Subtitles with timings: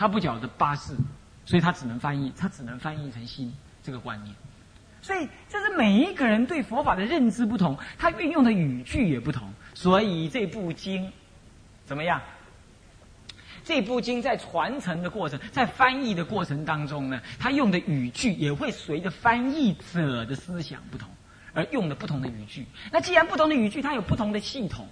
[0.00, 0.96] 他不晓得八事，
[1.44, 4.34] 所以他只能翻译，他只能翻译成心这个观念。
[5.02, 9.52] 所以这是每一个人对佛法的认知不同，他运用的语句也不同。
[9.74, 11.12] 所以这部经
[11.84, 12.18] 怎么样？
[13.62, 21.10] 这部经在传承的过程，在翻译的过程当中呢，他用的语句也会随着翻译者的思想不同
[21.52, 22.64] 而用的不同的语句。
[22.90, 24.88] 那既然不同的语句，它有不同的系统，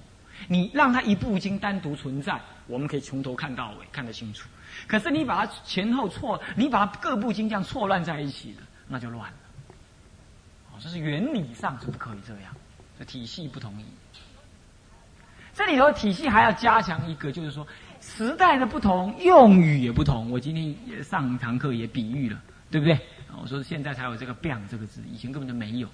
[0.48, 4.46] 你让它一部经单独存在，我们可以从头看到尾，看得清楚。
[4.86, 9.37] 可是你把它前后错，你把它各部经这样错乱在一起了，那就乱了。
[10.73, 12.54] 哦，这是原理上是不可以这样，
[12.98, 13.84] 这体系不同意。
[15.54, 17.66] 这里头体系还要加强一个，就是说
[18.01, 20.30] 时代的不同，用语也不同。
[20.30, 22.40] 我今天也上一堂课也比喻了，
[22.70, 22.98] 对不对？
[23.42, 25.88] 我说现在才有这个“变”这个字，以前根本就没有，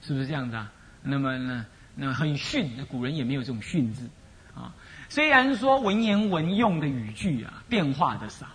[0.00, 0.70] 是不是这样子啊？
[1.02, 4.08] 那么呢，那很训，古人也没有这种训字
[4.54, 4.74] 啊。
[5.10, 8.46] 虽然说文言文用的语句啊变化的少，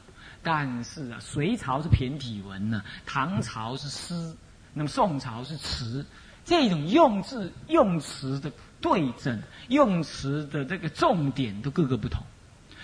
[0.41, 4.35] 但是啊，隋朝是骈体文呢，唐朝是诗，
[4.73, 6.03] 那么宋朝是词，
[6.43, 8.51] 这种用字用词的。
[8.81, 12.21] 对症用词的这个重点都各个不同，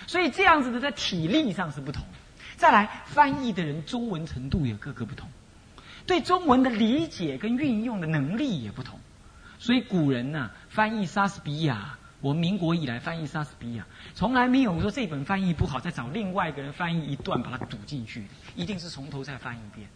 [0.08, 2.02] 所以这样子的在体力上是不同。
[2.56, 5.28] 再来翻译的人中文程度也各个不同，
[6.04, 8.98] 对中文的理解跟运用的能力也不同。
[9.60, 13.84] 所以古人呢翻译莎士比亚，我们民国以来翻译莎士比亚，
[14.14, 19.88] 从来没有说这本翻译不好，再找另外一个人翻译一段把它堵进去，一定是从头再翻一遍。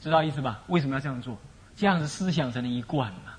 [0.00, 0.62] 知道意思吧？
[0.66, 1.38] 为什么要这样做？
[1.76, 3.32] 这样子思想才能一贯嘛。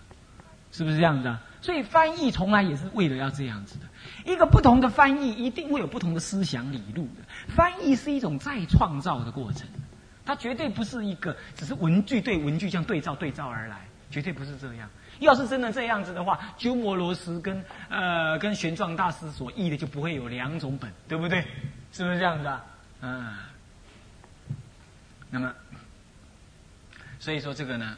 [0.71, 1.41] 是不是这样子啊？
[1.61, 3.85] 所以翻译从来也是为了要这样子的。
[4.25, 7.23] 一个不同的翻译一定会有不同的思想理路的。
[7.47, 9.67] 翻译是一种再创造的过程，
[10.25, 14.89] 它绝对不是一个只是文句对文句这样对照对照而来，绝对不是这样。
[15.19, 21.41] 要是真的这样子的话，鸠摩罗什跟呃跟玄奘大师所译的就不会有两种本，对不对？
[21.91, 22.65] 是不是这样子啊？
[23.01, 23.35] 嗯。
[25.29, 25.53] 那么，
[27.19, 27.97] 所以说这个呢？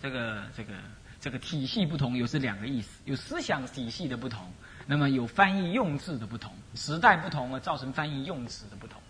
[0.00, 0.72] 这个这个
[1.20, 4.50] 这个体系不同，又是两个意思，有思想体系的不同，
[4.84, 9.00] 那么有翻译用字的不同，时代不同而造成翻译用词的不同，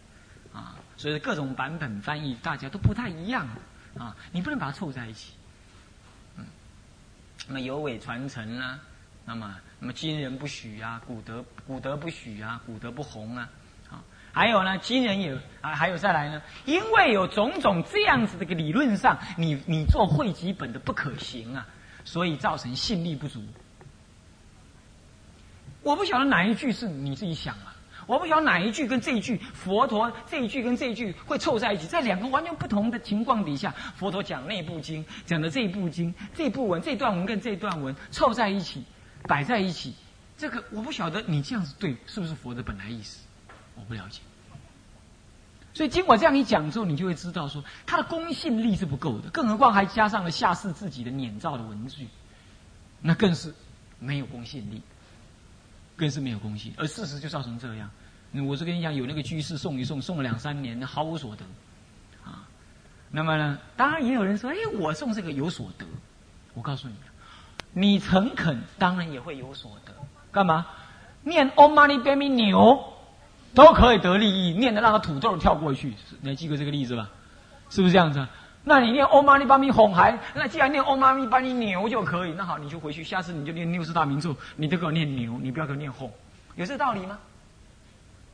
[0.53, 3.48] 啊，所以各种版本翻译大家都不太一样，
[3.98, 5.32] 啊，你不能把它凑在一起，
[7.47, 8.78] 那么有伪传承啊，
[9.25, 13.48] 那么那么今人不许啊，古德古德不许啊，古德不红啊。
[14.34, 21.66] 还有呢，今人也啊，还有再来呢，因为有种种这样子的个理论上，你你做汇集本的不可行啊，
[22.03, 23.44] 所以造成信力不足。
[25.82, 27.72] 我不晓得哪一句是你自己想啊，
[28.12, 38.84] 我不晓得哪一句跟这一句佛陀这一句跟这一句会凑在一起，在两个完全不同的情况底下，佛陀讲那部经，讲的这一部经，这部文这段文跟这段文凑在一起，
[39.22, 39.94] 摆在一起，
[40.36, 43.24] 这个我不晓得你这样子对是不是佛的本来意思。
[43.76, 44.20] 我不了解，
[45.72, 52.06] 所以经过这样一讲之后，你就会知道说，它的公信力是不够的，更何况还加上了下士自己的碾造的文句，
[53.00, 53.54] 那更是
[53.98, 54.82] 没有公信力，
[55.96, 56.74] 更是没有公信。
[56.76, 57.90] 而事实就造成这样，
[58.41, 61.44] 我是跟你讲，有那个居士送一送，送了两三年，毫无所得，
[62.25, 62.48] 啊，
[63.10, 65.84] 那么呢，当然也有人说，哎，我送这个有所得，
[66.54, 66.94] 我告诉你，
[67.72, 69.92] 你诚恳，当然也会有所得，
[70.31, 70.66] 干嘛？
[71.22, 72.88] 念 Om Mani p a m e 牛。
[73.54, 75.92] 都可以得利益，念的让个土豆跳过去，
[76.22, 77.10] 你还记得这个例子吧？
[77.69, 78.26] 是不是这样子？
[78.65, 86.10] 那你念欧玛尼巴咪哄孩，那既然念欧玛尼巴咪牛就可以，那好，你就回去，下次你就念六字大名咒，你都给我念牛，你不要给我念哄，
[86.56, 87.19] 有这个道理吗？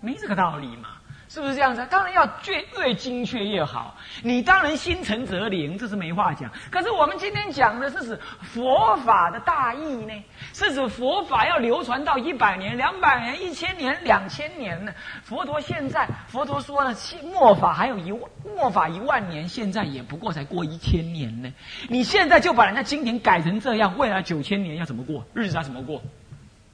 [0.00, 0.90] 没这个道理嘛。
[1.30, 1.86] 是不是这样子？
[1.90, 3.94] 当然要越越精确越好。
[4.22, 6.50] 你当然心诚则灵，这是没话讲。
[6.70, 10.24] 可是我们今天讲的是指佛法的大义呢？
[10.54, 14.90] 是指佛法要流传到一百年、两百年、一千年、两千年呢？
[15.22, 16.94] 佛陀现在，佛陀说了，
[17.24, 18.10] 末法还有一，
[18.56, 21.52] 末法一万年，现在也不过才过一千年呢。
[21.90, 25.22] 你现在就把人家经典改成这样，未来九千年要怎么过？
[25.34, 26.00] 日子要怎么过？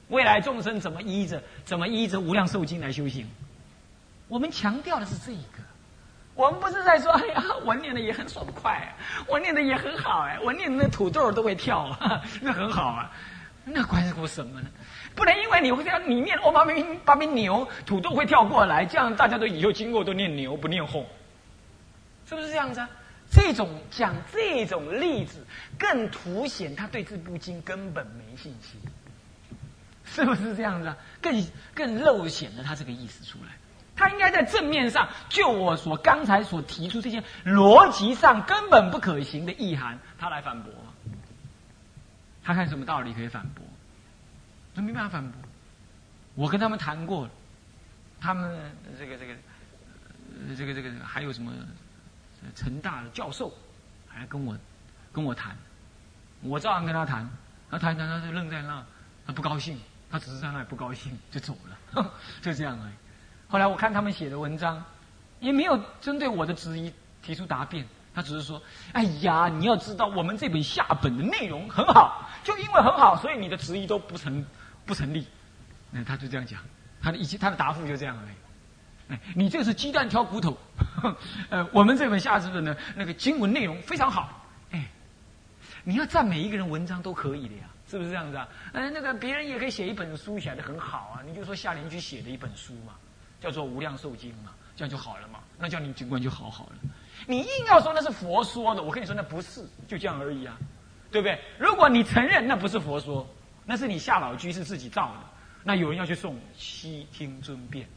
[0.09, 3.27] 未来众生怎么依着怎么依着无量寿经来修行？
[4.27, 5.59] 我们强调的是这一个，
[6.33, 8.93] 我们不是在说，哎呀，我念的也很爽快，
[9.27, 11.95] 我念的也很好，哎，我念的那土豆都会跳，
[12.41, 13.11] 那很好啊，
[13.63, 14.67] 那关乎什么呢？
[15.15, 21.05] 不能因为你会这样，你念欧巴明巴明牛，土豆会跳过来，这样大家都以后经过都念牛不念哄，
[22.27, 22.79] 是不是这样子？
[22.79, 22.89] 啊？
[23.31, 25.43] 这种讲这种例子，
[25.79, 28.79] 更凸显他对这部经根本没信心，
[30.05, 30.97] 是不是这样子啊？
[31.21, 33.51] 更更露显了他这个意思出来。
[33.95, 40.71] 他应该在正面上，就我所刚才所提出这些逻辑上根本不可行的意涵，他来反驳。
[42.43, 43.65] 他看什么道理可以反驳？
[44.75, 45.41] 他没办法反驳。
[46.35, 47.29] 我跟他们谈过，
[48.19, 49.33] 他们这个这个，
[50.57, 51.53] 这个这个还有什么
[52.53, 53.51] 成大的教授，
[54.09, 54.57] 还跟我
[55.13, 55.55] 跟我谈，
[56.41, 57.29] 我照样跟他谈，
[57.71, 58.85] 他谈谈他就愣在那，
[59.25, 59.79] 他不高兴，
[60.15, 62.09] 他只是在那不高兴就走了，
[62.41, 62.93] 就这样而已。
[63.49, 64.81] 后来我看他们写的文章，
[65.41, 68.61] 也没有针对我的质疑提出答辩，他只是说
[68.93, 74.45] ：“哎呀，你要知道我们这本下本的内容很好，就因为很好，所以你的质疑都不成
[74.85, 75.27] 不成立。”
[75.91, 76.61] 那他就这样讲。
[77.01, 79.13] 他的一他的答复就这样而已。
[79.13, 80.57] 哎，你这是鸡蛋挑骨头。
[81.51, 84.47] 呃，我们这本下字的呢，那个经文内容非常好。
[84.71, 84.89] 哎，
[85.83, 88.47] 你要赞美一个人文章都可以的呀，是不是这样子啊？
[88.73, 91.21] 哎，那个别人也可以写一本书写的很好啊。
[91.25, 92.93] 你就说夏林居写的一本书嘛，
[93.39, 95.39] 叫做《无量寿经》嘛，这样就好了嘛。
[95.57, 96.75] 那叫你经观就好好了。
[97.27, 100.57] 你硬要说那是佛说的，我跟你说那不是，就这样而已啊，
[101.11, 101.39] 对不对？
[101.57, 103.27] 如果你承认那不是佛说，
[103.65, 105.19] 那是你夏老居士自己造的。
[105.63, 107.87] 那有人要去送悉听尊便，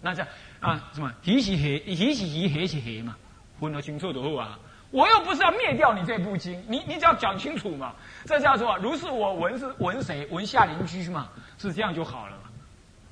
[0.00, 0.28] 那这样
[0.60, 1.12] 啊什么？
[1.22, 3.16] 提起黑，提起提，黑起黑嘛，
[3.60, 4.58] 分得清楚的话啊！
[4.90, 7.94] 我又不是要灭掉你这部经，你你只要讲清楚嘛。
[8.24, 10.26] 这叫做如是我闻是闻谁？
[10.30, 12.50] 闻下邻居嘛，是这样就好了嘛。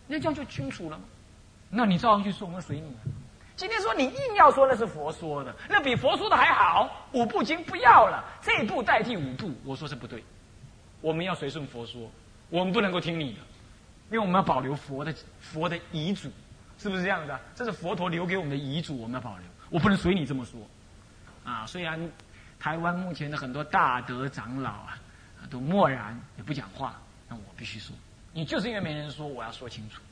[0.06, 1.04] 那这样就清楚了嘛。
[1.68, 2.96] 那你照样去说，我们随你。
[3.56, 7.08] 今天说你硬要说那是佛说的，那比佛说的还好。
[7.12, 10.22] 五部经不要了，这部代替五部，我说是不对。
[11.00, 12.10] 我们要随顺佛说，
[12.48, 13.38] 我们不能够听你的。
[14.08, 16.30] 因为我们要保留佛的佛的遗嘱，
[16.78, 17.38] 是不是这样的？
[17.54, 19.46] 这是佛陀留给我们的遗嘱，我们要保留。
[19.68, 20.60] 我不能随你这么说，
[21.46, 21.64] 啊！
[21.66, 21.98] 虽然
[22.58, 24.98] 台湾目前的很多大德长老啊，
[25.48, 26.96] 都默然也不讲话，
[27.28, 27.94] 那我必须说，
[28.32, 30.02] 你就是因为没人说，我要说清楚，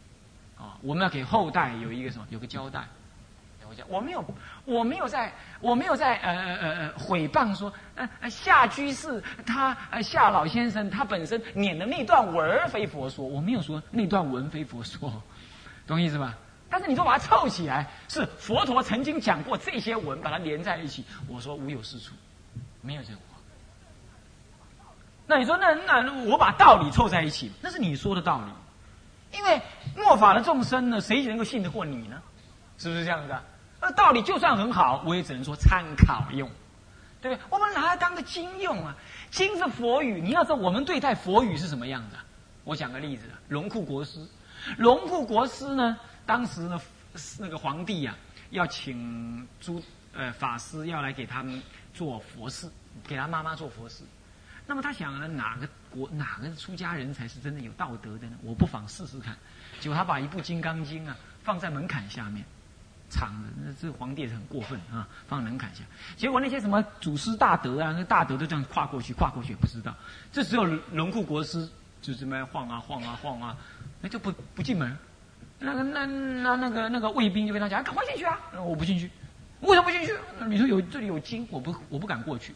[0.56, 0.78] 啊！
[0.80, 2.84] 我们要给后代有一个什么，有个交代。
[3.66, 4.22] 我讲，我没有，
[4.66, 15.10] 我没有在，我没有在呃呃呃呃毁谤说，呃夏居士他呃夏老先生他本身念的那段文非佛说，我没有说那段文非佛说，
[15.86, 16.36] 懂意思吧？
[16.70, 22.14] 但是你说把它凑起来，是佛陀曾经讲过这些文，把它连在一起，我说无有是处，
[22.80, 23.38] 没有这个话。
[25.26, 29.60] 那你说那那我把道理凑在一起，那是你说的道理，因为
[29.96, 32.20] 末法的众生呢，谁能够信得过你呢？
[32.76, 33.42] 是不是这样子啊？
[33.80, 36.50] 那道理就算很好，我也只能说参考用，
[37.22, 37.46] 对不对？
[37.50, 38.96] 我们拿来当个经用啊。
[39.30, 42.16] 经是佛语，你要知道我们对待佛语是什么样的。
[42.64, 44.26] 我讲个例子，龙库国师，
[44.78, 46.80] 龙库国师呢，当时呢，
[47.38, 48.14] 那个皇帝呀，
[48.50, 49.82] 要请诸
[50.12, 51.62] 呃法师要来给他们
[51.92, 52.70] 做佛事，
[53.06, 54.02] 给他妈妈做佛事。
[54.66, 58.36] 那么他想呢，哪个国哪个出家人才是真的有道德的呢？
[58.42, 59.36] 我不妨试试看。
[59.80, 62.44] 结果他把一部《金刚经》啊放在门槛下面。
[63.10, 65.84] 长的，那这皇帝也是很过分啊，放门槛下。
[66.16, 69.94] 结果那些什么祖师大德啊，那大德都这样跨过去，跨过去也不知道。
[70.32, 71.68] 这只有龙库国师
[72.00, 73.56] 就这么晃啊晃啊晃啊，
[74.00, 74.96] 那就不不进门。
[75.64, 79.10] 那个那那那个那个卫兵就跟他讲：“赶快进去啊！”我不进去，
[79.60, 80.14] 为什么不进去？
[80.46, 82.54] 你说有这里有金，我不我不敢过去。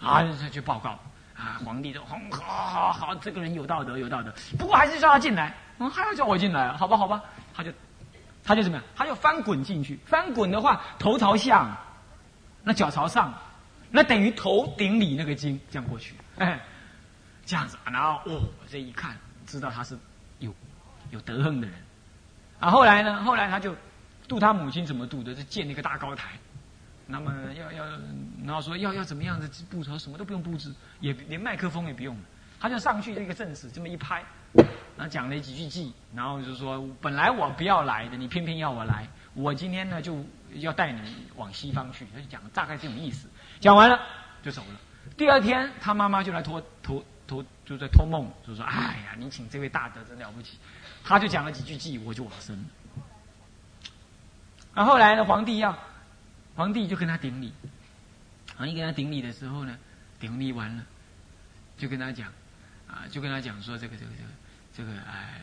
[0.00, 0.90] 啊，他去报告
[1.36, 5.54] 啊，皇帝就好好好，这个人有道德有道德，不过还是叫他进来。
[5.78, 6.72] 嗯，还要叫我进来？
[6.72, 7.22] 好吧好吧，
[7.54, 7.70] 他就。
[8.46, 8.84] 他就怎么样？
[8.94, 9.98] 他就翻滚进去。
[10.04, 11.78] 翻滚的话，头朝下，
[12.62, 13.32] 那脚朝上，
[13.90, 16.14] 那等于头顶里那个金，这样过去。
[16.36, 16.60] 哎，
[17.46, 19.16] 这样子，然后哦，这一看，
[19.46, 19.96] 知道他是
[20.40, 20.54] 有
[21.08, 21.74] 有德行的人。
[22.64, 23.22] 啊，后来呢？
[23.22, 23.76] 后来他就
[24.26, 25.34] 度他母亲怎么度的？
[25.34, 26.30] 是建那个大高台。
[27.06, 27.84] 那么要要，
[28.42, 29.98] 然后说要要怎么样的布置？
[29.98, 32.16] 什么都不用布置，也连麦克风也不用。
[32.58, 34.24] 他就上去这个阵势，这么一拍。
[34.96, 39.06] 然后讲了几句偈，然后就说本来我不要来的，你偏偏要我来。
[39.34, 41.02] 我今天呢就要带你
[41.36, 43.28] 往西方去，他就讲大概这种意思。
[43.60, 44.00] 讲完了
[44.42, 44.80] 就走了。
[45.18, 50.56] 第二天他妈妈就来托托托，就在托梦，就说：“哎呀，你请这位大德真了不起。”
[51.04, 52.64] 他就讲了几句偈，我就往生了。
[54.74, 55.78] 然后来呢，皇帝要，
[56.56, 57.52] 皇帝就跟他顶礼。
[58.56, 59.78] 皇帝跟他顶礼的时候呢，
[60.18, 60.84] 顶礼完了，
[61.78, 62.32] 就跟他讲，
[62.88, 64.28] 啊，就跟他讲说这个这个这个。
[64.76, 65.40] 这个哎，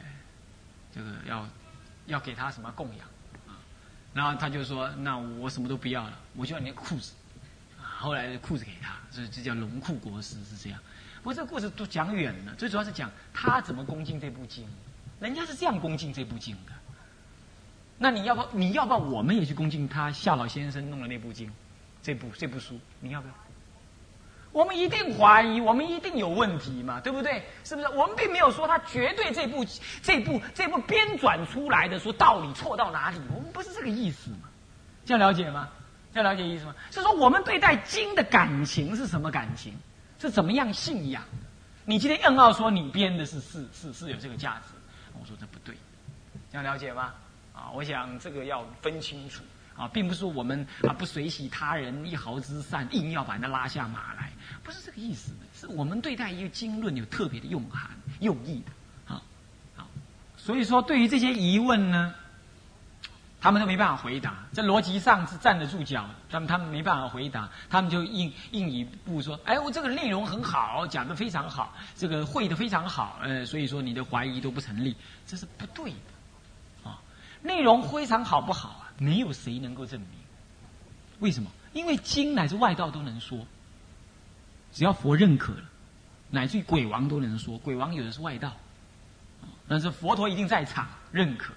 [0.93, 1.47] 这个要
[2.07, 3.07] 要给他什么供养
[3.47, 3.55] 啊？
[4.13, 7.13] 然后他就说：“那我什么都不要了，我就要你的裤子。”
[7.79, 10.77] 后来的裤子给他，所以这叫龙库国师是这样。
[11.19, 14.67] 不过这个故事都讲远了，最主要是讲他怎么恭敬这部经。
[15.21, 16.73] 人家是这样恭敬这部经的。
[17.97, 21.49] 那你要不你要不要我们也去恭敬他夏老先生弄的那部经，
[22.01, 23.33] 这部这部书，你要不要？
[24.51, 27.43] 我们一定怀疑，我们一定有问题嘛，对不对？
[27.63, 27.87] 是不是？
[27.89, 29.63] 我们并没有说他绝对这部、
[30.01, 34.49] 这部、这部编转出来的说道理错到哪里，我们不是这个意思嘛？
[35.05, 35.69] 这样了解吗？
[36.13, 36.75] 这样了解意思吗？
[36.89, 39.73] 是说我们对待经的感情是什么感情？
[40.19, 41.23] 是怎么样信仰？
[41.85, 44.73] 你今天硬要说你编的是是是是有这个价值，
[45.19, 45.75] 我说这不对，
[46.51, 47.13] 这样了解吗？
[47.53, 49.43] 啊，我想这个要分清楚
[49.75, 54.31] 啊，并不是我们啊不随喜他人一毫之善，硬要把他拉下马来，
[54.63, 58.71] 不是这个意思，是我们对待一个经论有特别的用含用意的。
[59.05, 59.21] 好，
[59.75, 59.87] 好，
[60.37, 62.15] 所以说对于这些疑问呢。
[63.41, 74.95] 他们都没办法回答，这逻辑上是站得住脚，他们他们没办法回答，他们就硬硬一步说：“哎，我这个内容很好，讲的非常好，这个会的非常好，呃，所以说你的怀疑都不成立，
[75.25, 77.01] 这是不对的，啊，
[77.41, 78.93] 内容非常好不好啊？
[78.99, 80.09] 没有谁能够证明，
[81.17, 81.49] 为什么？
[81.73, 83.39] 因为经乃至外道都能说，
[84.71, 85.63] 只要佛认可了，
[86.29, 88.53] 乃至于鬼王都能说，鬼王有的是外道，
[89.67, 91.55] 但是佛陀一定在场认可。”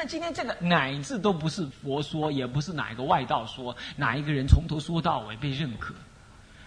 [0.00, 5.94] 但今天这个乃至都不是佛说，也不是哪一个外道说，哪一个人从头说到尾被认可，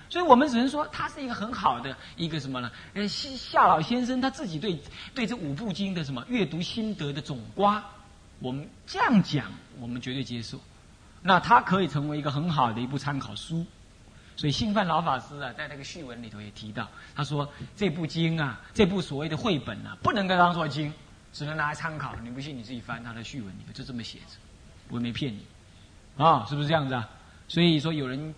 [0.07, 2.71] 所以我们只能说他是一个很好的一个什么呢？
[2.93, 4.79] 呃，夏夏老先生他自己对
[5.15, 7.83] 对这五部经的什么阅读心得的总瓜，
[8.37, 10.59] 我们这样讲，我们绝对接受。
[11.23, 13.65] 那他可以成为一个很好的一部参考书。
[14.35, 20.93] 所以信范老法师啊，在那个序文里头也提到，他说这部经啊，这部所谓的绘本啊，不能够当做经。
[21.33, 24.37] 只能拿来参考，你不信你自己翻他的序文，里面就这么写着，
[24.87, 25.43] 我没骗你，
[26.15, 27.09] 啊，是不是这样子啊？
[27.47, 28.33] 所以说有人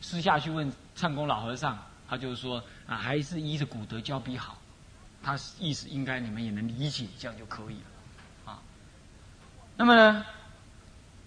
[0.00, 1.76] 私下去问唱功老和尚，
[2.08, 4.56] 他就是说啊，还是依着古德教比好，
[5.20, 8.62] 他意思应该你们也能理解，这样就可以了，啊。
[9.76, 10.24] 那么呢，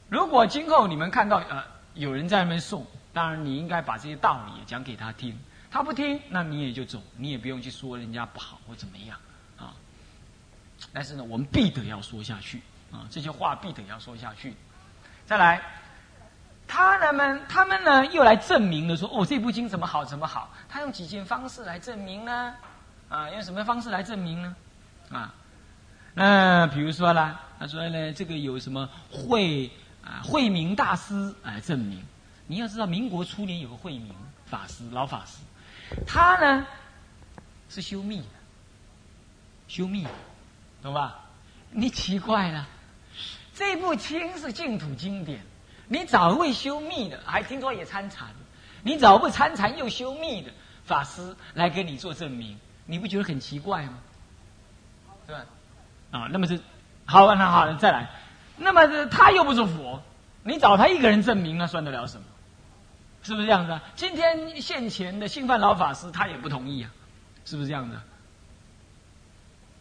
[0.07, 1.61] 如果今后你们看到呃
[1.93, 5.37] 有人在那边送，当然你应该把这些道理讲给他听，
[5.69, 9.19] 他不听，那你也就走，你也不用去说人家不好或怎么样。
[10.93, 12.61] 但是呢，我们必得要说下去
[12.91, 13.07] 啊！
[13.09, 14.55] 这些话必得要说下去。
[15.25, 15.61] 再来，
[16.67, 20.49] 他人们他们呢又来证明了说：哦，这部经怎么好怎么好？
[20.67, 22.53] 他用几件方式来证明呢？
[23.07, 24.55] 啊，用什么方式来证明呢？
[25.09, 25.33] 啊，
[26.13, 29.71] 那比如说啦，他说呢，这个有什么慧
[30.03, 32.03] 啊慧明大师来证明？
[32.47, 34.13] 你要知道，民国初年有个慧明
[34.45, 35.37] 法师，老法师，
[36.05, 36.65] 他呢
[37.69, 38.25] 是修密的，
[39.69, 40.05] 修密。
[40.81, 41.19] 懂吧？
[41.69, 42.67] 你奇怪了，
[43.53, 45.41] 这部经是净土经典，
[45.87, 48.27] 你找位修密的，还听说也参禅，
[48.83, 50.51] 你找不参禅又修密的
[50.83, 53.99] 法师来给你做证明，你不觉得很奇怪吗？
[55.27, 55.45] 对吧？
[56.11, 56.59] 啊，那么是
[57.05, 58.09] 好，那好，再来，
[58.57, 60.01] 那么他又不是佛，
[60.43, 62.23] 你找他一个人证明，那算得了什么？
[63.23, 63.79] 是不是这样子？
[63.95, 66.91] 今天现前的信范老法师他也不同意啊，
[67.45, 67.97] 是不是这样子？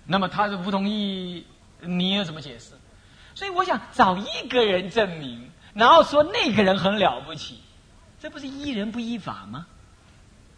[0.07, 1.47] 那么他是不同意，
[1.81, 2.73] 你有什么解释？
[3.35, 7.61] 所以我想找一个人证明，然后说那个人很了不起，
[8.19, 9.67] 这不是依人不依法吗？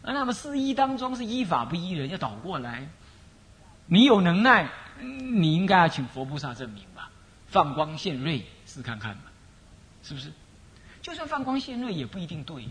[0.02, 2.88] 啊，那么四依当中是依法不依人，要倒过来。
[3.86, 4.68] 你有能耐，
[5.00, 7.10] 你应该要请佛菩萨证明吧？
[7.48, 9.24] 放光现瑞，试看看吧，
[10.02, 10.32] 是不是？
[11.02, 12.66] 就算放光现瑞，也不一定对。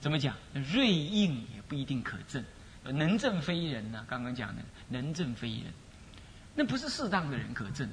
[0.00, 0.34] 怎么讲？
[0.52, 2.44] 瑞应也不一定可证，
[2.82, 4.04] 能证非人呢？
[4.08, 5.62] 刚刚讲的能证非人。
[6.56, 7.88] 那不是适当的人可证。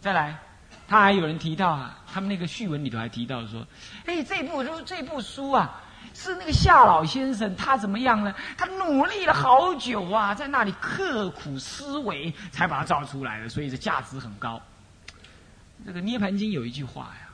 [0.00, 0.38] 再来，
[0.86, 3.66] 他还有人提到啊，他们那个序文里头还提到说，
[4.06, 5.82] 哎，这部书这部书啊，
[6.14, 8.34] 是那个夏老先生他怎么样呢？
[8.56, 14.62] 他努力了好久啊，在那里刻苦思维，才把它造出来的，所以这价值很高。
[15.84, 17.28] 这个《涅盘经》有一句话呀，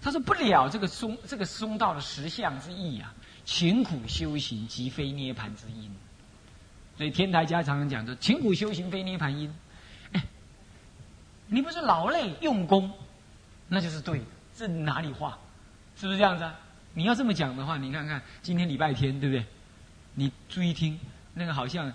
[0.00, 3.14] 他说不了这个松这个松道的实相之意啊，
[3.44, 5.94] 勤苦修行即非涅盘之因。
[6.96, 9.52] 所以天台家常常讲说：“勤苦修行非涅盘因。”
[10.12, 10.22] 哎，
[11.46, 12.90] 你不是劳累用功，
[13.68, 14.24] 那就是对的。
[14.54, 15.38] 这哪里话？
[15.96, 16.54] 是不是这样子啊？
[16.94, 19.44] 你要这么讲的话，你看看今天礼拜天，对不对？
[20.14, 21.00] 你注意听，
[21.32, 21.90] 那个好像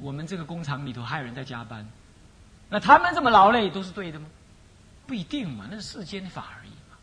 [0.00, 1.86] 我们这个工厂里头还有人在加班，
[2.68, 4.26] 那他们这么劳累都是对的吗？
[5.06, 6.96] 不一定嘛，那是世间法而已嘛。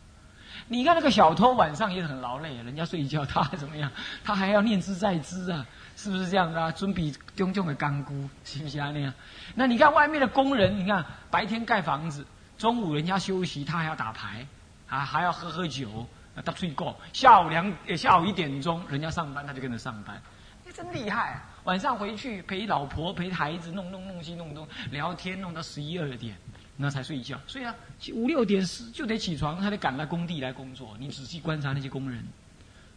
[0.66, 3.90] 你看那个小偷晚上也很劳累，人家睡觉，他怎么样？
[4.22, 5.66] 他还要念兹在兹啊。
[5.98, 6.70] 是不是这样的啊？
[6.70, 9.12] 准备种种的干菇，是不是啊那样？
[9.56, 12.24] 那你看外面的工人，你看白天盖房子，
[12.56, 14.46] 中午人家休息，他还要打牌，
[14.88, 16.06] 啊还要喝喝酒，
[16.44, 16.96] 打睡觉。
[17.12, 20.22] 下午两下午一点钟，人家上班，他就跟着上班，
[20.64, 21.42] 你真厉害。
[21.64, 26.36] 晚上回去陪老婆陪孩子弄弄弄西弄东聊天，弄到十一二点，
[26.76, 27.36] 那才睡觉。
[27.48, 27.74] 所以啊，
[28.14, 30.96] 五六点时就得起床，他得赶到工地来工作。
[31.00, 32.24] 你仔细观察那些工人，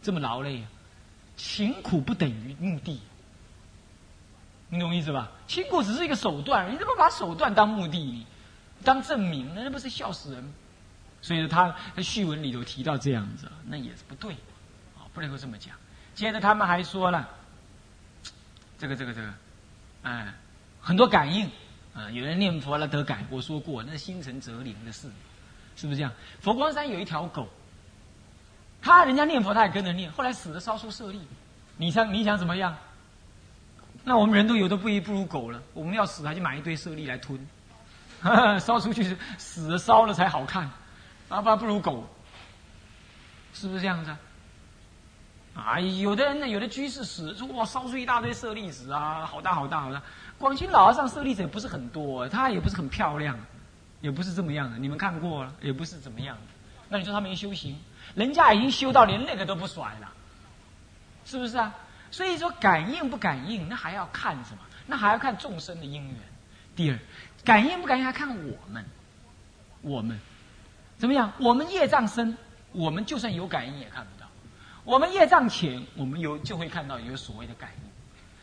[0.00, 0.64] 这么劳累。
[1.36, 3.00] 勤苦不等于目的，
[4.68, 5.30] 你懂我意思吧？
[5.46, 8.26] 勤苦只是一个手段，你怎么把手段当目的，
[8.84, 9.54] 当证明？
[9.54, 10.52] 那不是笑死人？
[11.20, 14.32] 所以他在序文里头提到这样子，那也是不对，
[14.96, 15.74] 啊，不能够这么讲。
[16.14, 17.28] 接着他们还说了，
[18.78, 19.32] 这个这个这个，
[20.02, 20.34] 哎，
[20.80, 21.48] 很多感应，
[21.94, 25.08] 啊，有人念佛了得感，我说过那是心诚则灵的事，
[25.76, 26.12] 是不是这样？
[26.40, 27.48] 佛光山有一条狗，
[28.82, 31.20] 他人家念佛他也跟着念，后来死了烧出舍利，
[31.76, 32.76] 你想你想怎么样？
[34.04, 37.38] 那我们人都有的不一不如狗了，我们要死还去买一堆舍利来吞，
[38.58, 40.68] 烧出去死了烧了才好看，
[41.28, 42.04] 啊不不如狗，
[43.54, 44.10] 是不是这样子？
[45.54, 50.02] 啊，有的人呢，有的居士死说哇烧出一大堆舍利子啊，好大好大好大。
[50.38, 53.38] 广清老和尚舍利子也不是很多，他也不是很漂亮，
[54.00, 54.78] 也不是这么样的。
[54.78, 56.36] 你们看过了，也不是怎么样。
[56.88, 57.78] 那你说他没修行？
[58.14, 60.12] 人家已经修到连那个都不甩了，
[61.24, 61.74] 是不是啊？
[62.10, 64.58] 所以说感应不感应，那还要看什么？
[64.86, 66.16] 那还要看众生的因缘。
[66.76, 66.98] 第二，
[67.44, 68.84] 感应不感应还看我们，
[69.80, 70.18] 我们
[70.98, 71.32] 怎么样？
[71.38, 72.36] 我们业障深，
[72.72, 74.26] 我们就算有感应也看不到；
[74.84, 77.90] 我们业障浅，我们有就会看到有所谓的感应。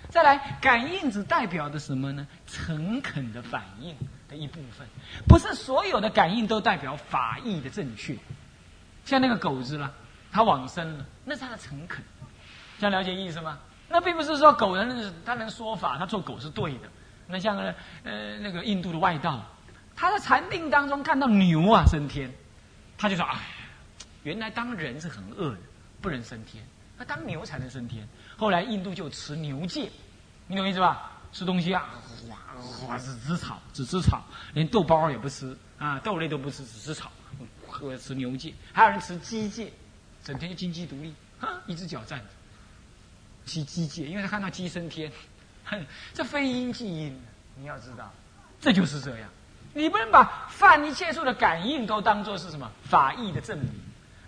[0.09, 2.25] 再来，感应只代表的什么呢？
[2.47, 3.95] 诚恳的反应
[4.27, 4.87] 的一部分，
[5.27, 8.15] 不是所有的感应都代表法义的正确。
[9.09, 9.91] 像那个狗子了，
[10.31, 12.03] 它往生了，那是它的诚恳。
[12.77, 13.57] 这样了解意思吗？
[13.89, 16.87] 那并不是说狗人他能说法，他做狗是对的。
[17.27, 17.57] 那像
[18.03, 19.43] 呃那个印度的外道，
[19.95, 22.31] 他在禅定当中看到牛啊升天，
[22.97, 23.39] 他就说：“哎，
[24.21, 25.57] 原来当人是很恶的，
[26.01, 26.63] 不能升天，
[26.97, 29.89] 那当牛才能升天。”后来印度就吃牛戒，
[30.47, 31.11] 你懂意思吧？
[31.31, 31.89] 吃东西啊，
[32.29, 32.37] 哇
[32.87, 34.23] 哇只吃草，只吃草，
[34.53, 37.11] 连豆包也不吃啊，豆类都不吃，只吃草，
[37.69, 38.53] 喝吃牛戒。
[38.73, 39.71] 还有人吃鸡戒，
[40.23, 42.25] 整天就金鸡独立，啊，一只脚站着。
[43.45, 45.11] 其机戒，因为他看到鸡升天，
[45.65, 47.21] 哼这非因即因，
[47.55, 48.11] 你要知道，
[48.61, 49.29] 这就是这样。
[49.73, 53.69] 你不能把犯一切处的感应都当做是什么法义的证明，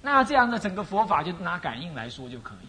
[0.01, 2.67] 那这样的整个佛法就拿感应来说就可以。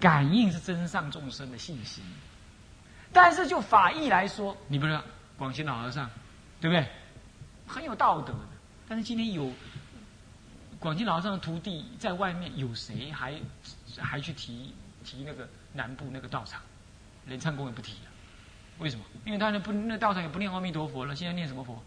[0.00, 2.02] 感应是真上众生的信心，
[3.12, 5.00] 但是就法义来说，你不是
[5.38, 6.10] 广西老和尚，
[6.60, 6.86] 对不对？
[7.66, 8.48] 很有道德的，
[8.88, 9.50] 但是今天有
[10.82, 13.40] 广西老和尚的徒弟在外面，有谁还
[13.98, 15.48] 还去提提那个？
[15.74, 16.60] 南部那个道场，
[17.24, 18.10] 连唱功也不提了，
[18.78, 19.04] 为什么？
[19.24, 21.82] 因为他那不那道场也不念阿弥陀佛了，现在念什么佛？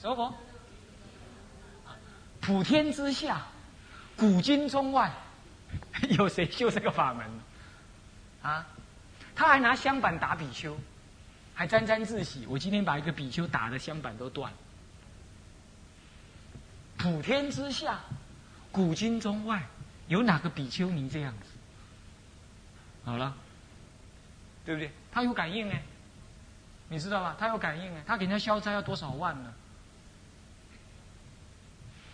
[0.00, 0.34] 什么佛？
[2.40, 3.42] 普天之下，
[4.16, 5.12] 古今中外，
[6.16, 7.26] 有谁修这个法门？
[8.40, 8.66] 啊？
[9.36, 10.74] 他还拿香板打比丘，
[11.52, 12.46] 还沾沾自喜。
[12.48, 14.58] 我今天把一个比丘打的香板都断了。
[16.98, 18.00] 普天之下，
[18.72, 19.62] 古今中外，
[20.08, 21.46] 有哪个比丘尼这样子？
[23.04, 23.34] 好了，
[24.66, 24.90] 对不对？
[25.10, 25.74] 他有感应呢，
[26.88, 27.36] 你知道吧？
[27.38, 29.54] 他有感应呢，他给人家消灾要多少万呢？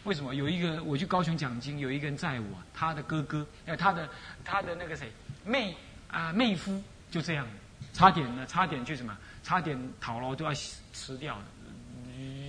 [0.05, 0.35] 为什么？
[0.35, 4.09] 有一个我去高雄讲经，有一个人载我，他的哥哥，呃，他的
[4.45, 5.11] 他的那个谁
[5.45, 5.75] 妹
[6.09, 7.47] 啊妹夫就这样，
[7.95, 9.17] 差点呢，差点去什么？
[9.43, 10.53] 差点讨了都要
[10.93, 11.45] 吃掉了，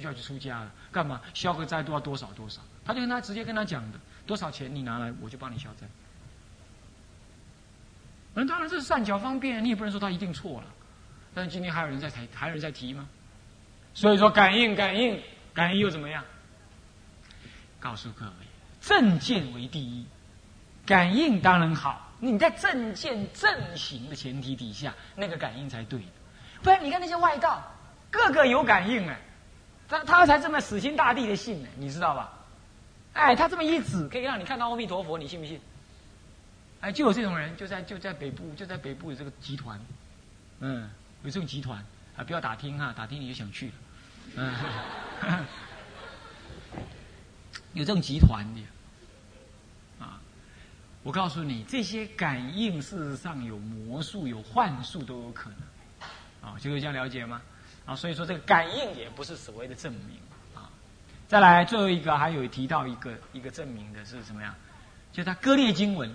[0.02, 1.19] 要去出家了，干嘛？
[1.34, 2.62] 消个灾都要多少多少？
[2.86, 5.86] 他就跟他直接跟他讲的，多少钱你拿来，我就帮你消灾。
[8.34, 10.67] 那当然这是善巧方便，你也不能说他一定错了。
[11.34, 13.10] 但是今天还有人在提，还有人在提吗？
[13.93, 15.21] 所以说感应感应
[15.53, 16.23] 感应又怎么样？
[17.77, 18.31] 告诉各位，
[18.79, 20.05] 正见为第一，
[20.86, 22.10] 感应当然好。
[22.21, 26.05] 你在正见正行的前提底下，那个感应才对的。
[26.63, 27.62] 不然你看那些外道，
[28.10, 29.19] 个个有感应哎，
[29.88, 32.32] 他他才这么死心塌地的信呢，你知道吧？
[33.13, 35.60] 哎，他这么一指，可以让你看到阿弥陀佛，你信不信？
[36.82, 39.80] 哎，就有这种人，就在就在北部，就在北部有这个集团，
[40.60, 40.89] 嗯，
[41.24, 41.84] 有这种集团
[42.17, 43.74] 啊，不要打听哈，打听你就想去了，
[44.36, 45.45] 嗯，
[47.74, 48.62] 有这种集团的，
[50.04, 50.19] 啊，
[51.04, 57.41] 我告诉你，这些感应事实上有魔术、有幻术都有可能，啊，就是这样了解吗？
[57.86, 60.17] 啊，所以说这个感应也不是所谓的证明
[60.56, 60.69] 啊。
[61.28, 64.54] 再来最后一个，还有提到一个一个证明的是什么样？
[65.13, 66.13] 就他割裂经文。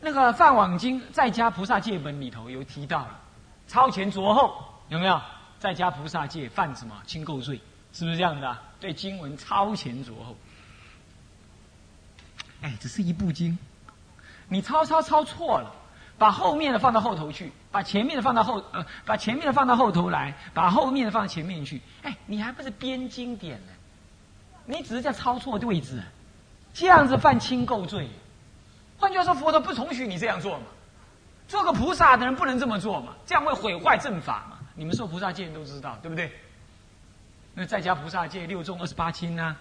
[0.00, 3.06] 那个《梵网经》在家菩萨戒本里头有提到，
[3.68, 5.20] 超前着后有没有？
[5.60, 7.60] 在家菩萨戒犯什么轻垢罪？
[7.92, 8.58] 是不是这样的？
[8.80, 10.36] 对经文超前着后，
[12.62, 13.56] 哎，只是一部经，
[14.48, 15.72] 你抄抄抄错了，
[16.18, 23.72] 把后面的放到后头去，把前面的放到后呃，把前面的放到后头来，把后面的放到前面去，哎，你还不是编经典呢？
[24.66, 26.00] 你只是在抄错位置，
[26.74, 28.08] 这样子犯轻垢罪。
[28.98, 30.66] 换句话说，佛陀不容许你这样做嘛？
[31.48, 33.14] 做个菩萨的人不能这么做嘛？
[33.26, 34.58] 这样会毁坏正法嘛？
[34.74, 36.30] 你们受菩萨戒人都知道，对不对？
[37.54, 39.56] 那在家菩萨戒六重二十八轻呢？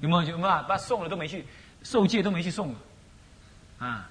[0.00, 0.30] 有没有？
[0.30, 0.64] 有没有？
[0.66, 1.46] 把送了都没去
[1.82, 2.74] 受戒，都没去送
[3.78, 4.10] 啊，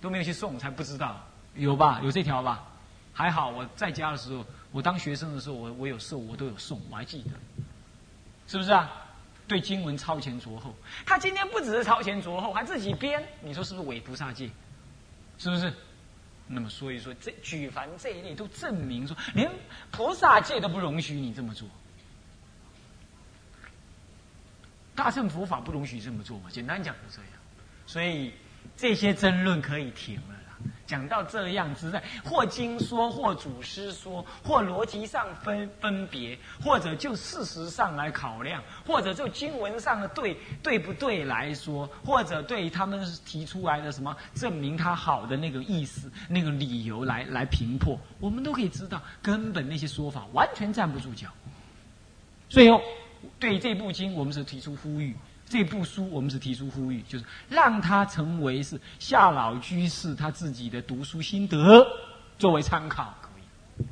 [0.00, 1.20] 都没有去送，才不知道
[1.54, 2.00] 有吧？
[2.02, 2.64] 有这条吧？
[3.12, 7.30] 还好我在家的时候，我当学生的时候，我我有受，我都有送，我还记得，
[8.46, 8.90] 是不是啊？
[9.46, 14.48] 对经文超前着后，他今天不只是超前着后，还自己编，你说是不是伪菩萨戒？
[15.38, 15.74] 是不是？
[16.46, 19.50] 那么所以说，这举凡这一类都证明说，连
[19.90, 21.68] 菩萨戒都不容许你这么做。
[24.94, 26.50] 大乘佛法不容许这么做嘛？
[26.50, 27.32] 简单讲就这样，
[27.86, 28.32] 所以
[28.76, 30.39] 这些争论可以停了。
[30.90, 51.28] 讲到这样子，在或经说，或祖师说，或逻辑上分分别，或者就事实上来考量，或者就经文上的对对不对来说，或者对他们提出来的什么证明他好的那个意思、那个理由来来评破，我们都可以知道，根本那些说法完全站不住脚。
[52.48, 52.82] 最后，
[53.38, 55.14] 对这部经，我们是提出呼吁。
[55.50, 61.84] 这部书我们是提出呼吁，就是让它成为是夏老居士他自己的读书心得
[62.38, 63.84] 作为参考，可以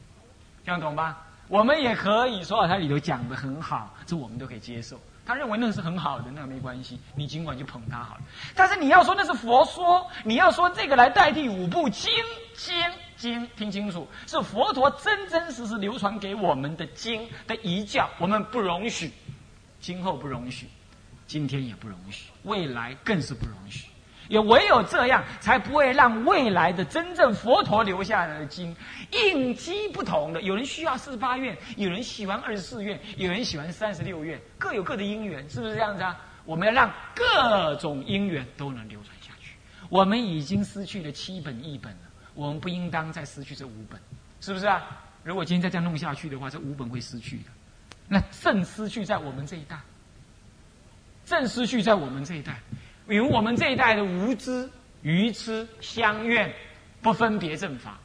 [0.65, 1.27] 这样懂吧？
[1.49, 5.01] 我们也可以说他里头讲的很好，这我们都可以接受。
[5.27, 8.23] 他认为那是很好的，那没关系，你尽管去捧他好了。
[8.55, 12.11] 但是你要说那是佛说，你要说这个来代替五部经
[12.55, 12.75] 经
[13.17, 19.13] 经，听清楚，是佛陀真真实实流传给我们的经的遗教，我们不容许，
[19.81, 20.69] 今后不容许。
[21.29, 23.87] 今天也不容许，未来更是不容许。
[24.29, 28.75] 也唯有这样，才不会让未来的真正佛陀留下来的经
[29.13, 30.43] 应机不同的。
[30.43, 36.19] 有人需要四十八愿，有人喜欢二十四愿，有人喜欢三十六愿，各有各的因缘，是不是这样子啊？
[36.45, 39.55] 我们要让各种因缘都能流传下去。
[39.89, 42.01] 我们已经失去了七本译本了，
[42.35, 44.01] 我们不应当再失去这五本，
[44.41, 44.83] 是不是啊？
[45.25, 47.45] 如果今天再这样弄下去的话，这五本会失去的，
[48.09, 49.79] 那正失去在我们这一代。
[51.29, 52.59] 正失去在我们这一代，
[53.07, 54.71] 比如我们这一代的无知、
[55.03, 56.51] 愚痴、相怨，
[57.03, 57.99] 不分别正法，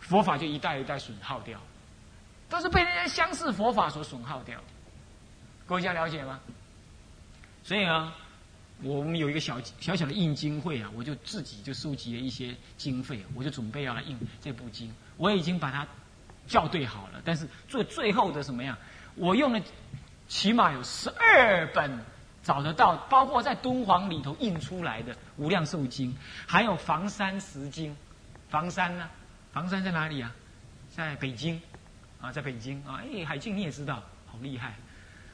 [0.00, 1.60] 佛法就一代一代损耗掉，
[2.48, 4.60] 都是被那些相似佛法所损耗掉。
[5.66, 6.40] 各位家了解吗？
[7.62, 8.12] 所以啊，
[8.82, 14.92] 我们有一个小小小的印经会啊，我就自己就收集了一些经费，我就准备要来印这部经。
[15.16, 15.86] 我已经把它
[16.48, 18.76] 校对好了，但是最最后的什么样，
[19.14, 19.62] 我用了
[20.26, 21.96] 起码有十二本。
[22.42, 26.12] 找得到，包括在敦煌里头印出来的《无量寿经》，
[26.46, 27.94] 还有房山石经。
[28.48, 29.08] 房山呢？
[29.52, 30.34] 房山在哪里啊？
[30.88, 31.60] 在北京，
[32.20, 33.02] 啊，在北京啊。
[33.02, 34.74] 哎，海静你也知道，好厉害。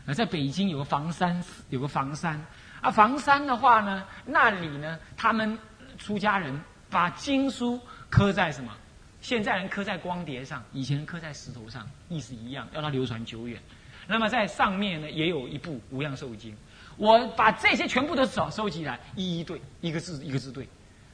[0.07, 2.45] 啊，在北京有个房山，有个房山。
[2.81, 5.59] 啊，房山的话呢，那里呢，他们
[5.99, 8.73] 出家人把经书刻在什么？
[9.21, 13.63] 现在人刻在光碟上，以前刻在石头上，意思一样，要它流传久远。
[14.07, 16.53] 那么在上面呢，也有一部《无量寿经》。
[16.97, 20.69] 我把这些全部都找收集来，一一对，一个字一个字对，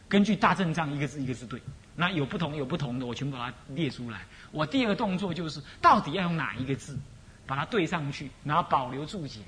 [0.09, 1.61] 根据大正藏一个字一个字对。
[1.97, 4.23] 那有不同有不同的，我全部把它列出来。
[4.53, 6.99] 我第二个动作就是，到底要用哪一个字，
[7.47, 9.41] 把它对上去，然后保留注解，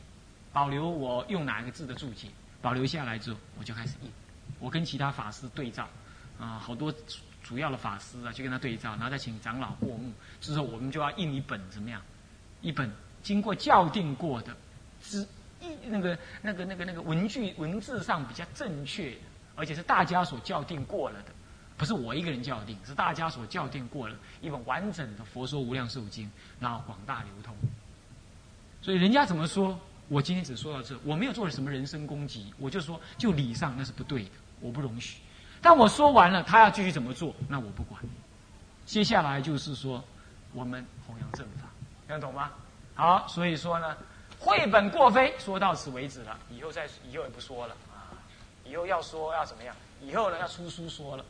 [0.52, 2.28] 保留我用哪一个字的注解，
[2.60, 4.10] 保留下来之后，我就开始印。
[4.58, 5.88] 我跟其他法师对照，
[6.38, 6.92] 啊，好多
[7.42, 12.02] 主要的法师啊，去跟他对照，然后再请长老过目之后，我们就要印一本怎么样？
[12.60, 12.90] 一本
[13.22, 14.54] 经过校订过的
[15.86, 19.16] 那个、那个、那个、那个文句文字上比较正确，
[19.54, 21.32] 而且是大家所校订过了的，
[21.76, 26.26] 不是我一个人校订，是大家所校订过了一本完整的《佛说无量寿经》，
[26.60, 27.54] 然后广大流通。
[28.80, 35.18] 所以人家怎么说，我今天只说到这，我没有做什么人身攻击，我就说就理上那是不对的，我不容许。
[35.60, 38.00] 但我说完了，他要继续怎么做，那我不管。
[38.84, 40.02] 接下来就是说，
[40.52, 41.68] 我们弘扬正法，
[42.08, 42.50] 听懂吗？
[42.94, 43.96] 好，所以说呢。
[44.42, 48.10] 绘本过飞，说到此为止了，以后再以后也不说了啊！
[48.64, 49.72] 以后要说要怎么样？
[50.02, 51.24] 以后呢要出书说了，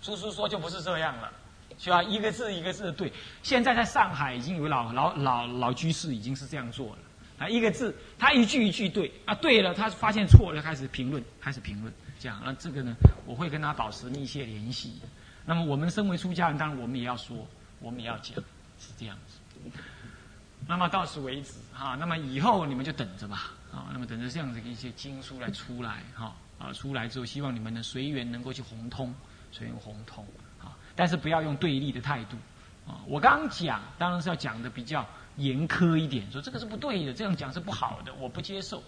[0.00, 1.32] 出书说就不是这样了，
[1.76, 3.12] 就要一个字一个字的对。
[3.42, 6.98] 现在在上海已经有老老老老居士已经是这样做了
[7.40, 12.94] 啊，一个字他一句一句对啊，对了他发现错了开始评论，开始评论，这样那这个呢
[13.26, 15.00] 我会跟他保持密切联系。
[15.44, 17.36] 那么我们身为出家人，当然我们也要说，
[17.80, 18.36] 我们也要讲，
[18.78, 19.40] 是这样子。
[20.66, 29.14] 那么到此为止哈，那么以后你们就等着吧啊，那么等着这样子一些经书来出来哈啊，出来之后希望你们能随缘能够去红通，
[29.50, 30.26] 随缘红通
[30.60, 32.36] 啊，但是不要用对立的态度
[32.86, 33.00] 啊。
[33.06, 35.06] 我刚刚讲当然是要讲的比较。
[35.38, 38.82] 严苛一点，说这个是不对的，这样讲是不好的，我不接受。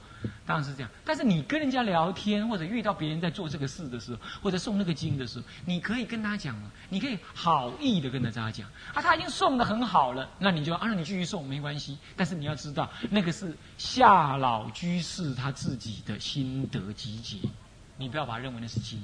[0.47, 11.99] 当然是这样，但是你跟人家聊天，或者遇到别人在做这个事的时候，或者送那个经的时候，你可以跟他讲嘛，你可以好意的跟大家讲啊，他已经送的很好了，那你就啊，你继续送没关系。
[12.17, 17.39] 但是你要知道，那个是夏老居士他自己的心得集结，
[17.97, 19.03] 你不要把它认为那是经。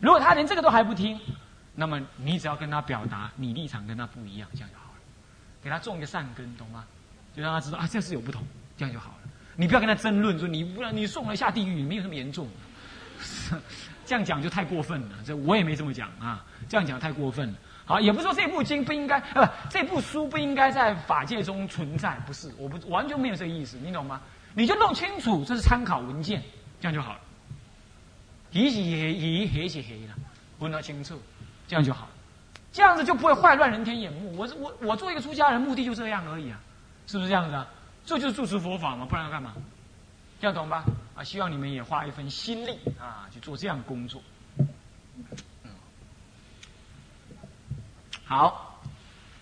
[0.00, 1.18] 如果他连这个都还不听，
[1.74, 4.98] 那么你只要跟他表达你立场跟他不一样，这样就好了。
[5.62, 6.84] 给他种一个善根，懂吗？
[7.34, 8.42] 就让他知道啊，这是有不同，
[8.76, 9.23] 这样就好了。
[9.56, 12.48] 你不要跟他争论说你不要你送了下地狱，没有那么严重。
[14.06, 16.44] 这样讲就太过分了，这我也没这么讲啊。
[16.68, 17.54] 这样讲太过分了。
[17.86, 24.20] 好，也不是说这部经不应该，呃，这部书不应该在法界中存在，不是，我不完全没有这个意思，你懂吗？
[24.54, 26.42] 你就弄清楚，这是参考文件，
[26.80, 27.20] 这样就好了。
[28.50, 30.14] 一是黑，一黑是黑了，
[30.58, 31.20] 分得清楚，
[31.68, 32.08] 这样就好，
[32.72, 34.34] 这样子就不会坏乱人天眼目。
[34.36, 36.58] 我我我做一个出家人，目的就这样而已啊，
[37.06, 37.66] 是不是这样子啊？
[38.06, 39.54] 这就是住持佛法嘛，不然要干嘛？
[40.40, 40.84] 这样懂吧？
[41.16, 44.20] 啊，希望你们也花一份心力啊，去做这样工作。
[48.24, 48.82] 好，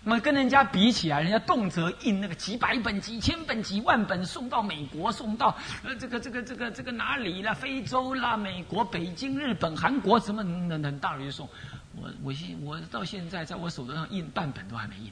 [0.03, 7.53] 那么跟人家比起来，人家动辄印那个几百本、几千本、几万本送到美国，送到呃这个这个这个这个哪里啦？
[7.53, 11.49] 非洲啦、美国、北京、日本、韩国，什么很很大的就送。
[11.95, 15.11] 我我现我到现在在我手头上印半本都还没印，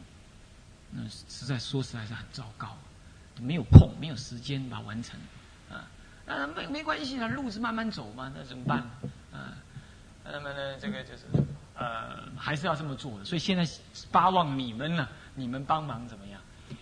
[0.91, 2.77] 那实在说实在是很糟糕，
[3.39, 5.19] 没有空，没有时间把它完成
[5.69, 5.87] 啊。
[6.25, 8.79] 那没没关系啊，路是慢慢走嘛，那怎么办？
[9.31, 9.53] 啊，
[10.23, 11.23] 那么呢，这个就是。
[11.73, 13.67] 呃，还是要这么做的，所以现在
[14.11, 16.39] 巴望你们呢，你们帮忙怎么样？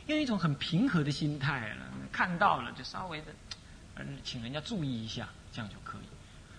[0.08, 3.28] 用一种很平和的心态了，看到了就稍微的，
[3.96, 6.02] 嗯，请人家注意一下，这样就可以。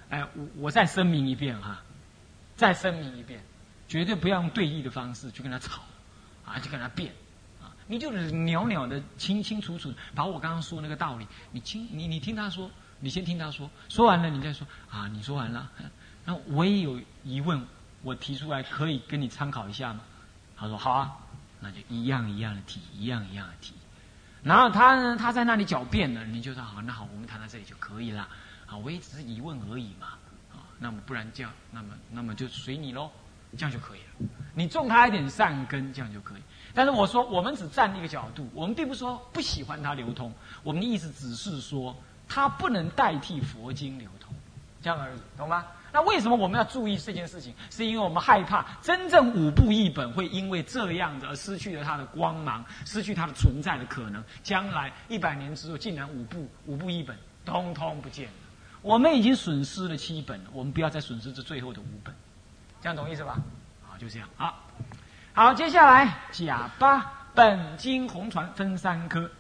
[0.09, 1.83] 哎，我我再声明一遍哈，
[2.57, 3.43] 再声明一遍，
[3.87, 5.83] 绝对不要用对立的方式去跟他吵，
[6.47, 7.13] 啊，去跟他辩，
[7.91, 15.69] 你就是袅袅的、清清楚楚把我刚刚说那个道理，你听，你你听他说，你先听他说，说完了你再说，啊，你说完了，
[16.25, 17.61] 那我也有疑问。
[18.03, 20.01] 我提出来可以跟你参考一下吗？
[20.57, 21.17] 他说好啊，
[21.59, 23.75] 那就一样一样的提，一样一样的提。
[24.45, 28.27] 然后他呢，他在那里狡辩呢，你就说好，那好，我们谈到这里就可以了。
[28.67, 30.07] 啊，我也只是疑问而已嘛。
[30.53, 33.11] 啊，那么不然这样，那么那么就随你喽，
[33.59, 34.29] 这样就可以了。
[34.55, 36.43] 你种他一点善根，这样就可以。
[36.75, 41.97] 但是我说，我们只站一个角度，我们并不说不喜欢它流通，我们的意思只是说，
[42.29, 44.35] 它不能代替佛经流通，
[44.83, 45.67] 这样而已，懂吗？
[45.93, 47.53] 那为什么我们要注意这件事情？
[47.69, 54.23] 是因为我们害怕真正五部译本会因为这样的而失去了它的光芒，失去它的存在的可能。
[54.45, 58.33] 将来一百年之后，竟然五部五部译本通通不见了。
[58.83, 62.15] 我们已经损失了七本，我们不要再损失这最后的五本。
[62.81, 63.37] 这样懂意思吧？
[63.89, 64.29] 好，就这样。
[64.37, 64.61] 好，
[65.33, 69.31] 好，接下来甲八本经红船分三科，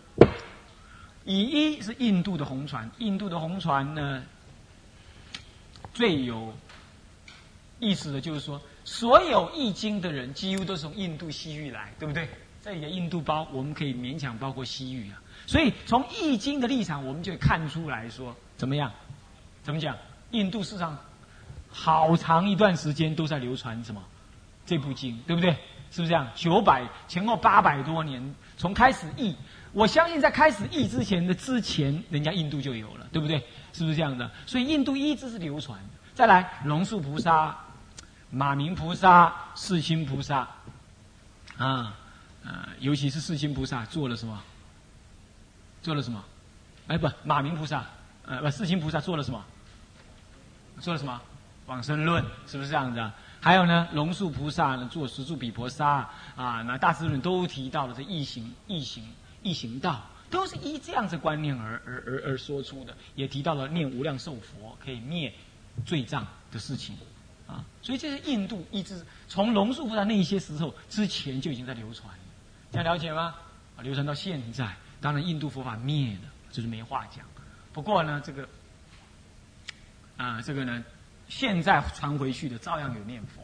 [1.24, 4.22] 乙一是印度的红船，印度的红船呢？
[5.92, 6.54] 最有
[7.80, 12.28] 意思的就是说，所有译经的人几乎都是从印度西域来，对不对？
[12.62, 15.20] 这里的印度包，我们可以勉强包括西域啊。
[15.46, 18.92] 所以从易经的立场，我们就看出来说，怎么样？
[19.64, 19.96] 怎么讲？
[20.30, 20.96] 印度市场
[21.68, 24.00] 好长一段时间都在流传什么
[24.64, 25.56] 这部经，对不对？
[25.90, 26.26] 是不是这样？
[26.34, 29.34] 九百前后八百多年，从开始译，
[29.72, 33.38] 我相信在开始译之前的之前，人家印度就有了，对不对？
[33.72, 34.30] 是不是这样的？
[34.46, 35.78] 所以印度一直是流传。
[36.14, 37.56] 再来，龙树菩萨、
[38.30, 40.46] 马明菩萨、世亲菩萨，
[41.56, 41.94] 啊，
[42.44, 44.40] 呃，尤其是世亲菩萨做了什么？
[45.82, 46.22] 做了什么？
[46.86, 47.84] 哎，不，马明菩萨，
[48.26, 49.44] 呃，不，世亲菩萨做了什么？
[50.80, 51.20] 做了什么？
[51.66, 52.98] 往生论，是不是这样子？
[52.98, 59.04] 啊还有呢，龙树菩萨呢，做十住比婆沙，啊，那大师们都提到了这异行、异行、
[59.42, 60.02] 异行道。
[60.30, 65.34] 都是依这样子观念而而而而说出的，也提到了念无量寿佛可以灭
[65.84, 66.96] 罪障的事情，
[67.48, 72.14] 啊，所以这是印度一直从龙树菩萨那一些时候之前就已经在流传，
[72.70, 73.34] 这样了解吗？
[73.76, 77.24] 啊，流传到现在，当然印度佛法灭了，就是没话讲。
[77.72, 78.48] 不过呢，这个
[80.16, 80.84] 啊，这个呢，
[81.30, 83.42] 现在传回去的照样有念佛。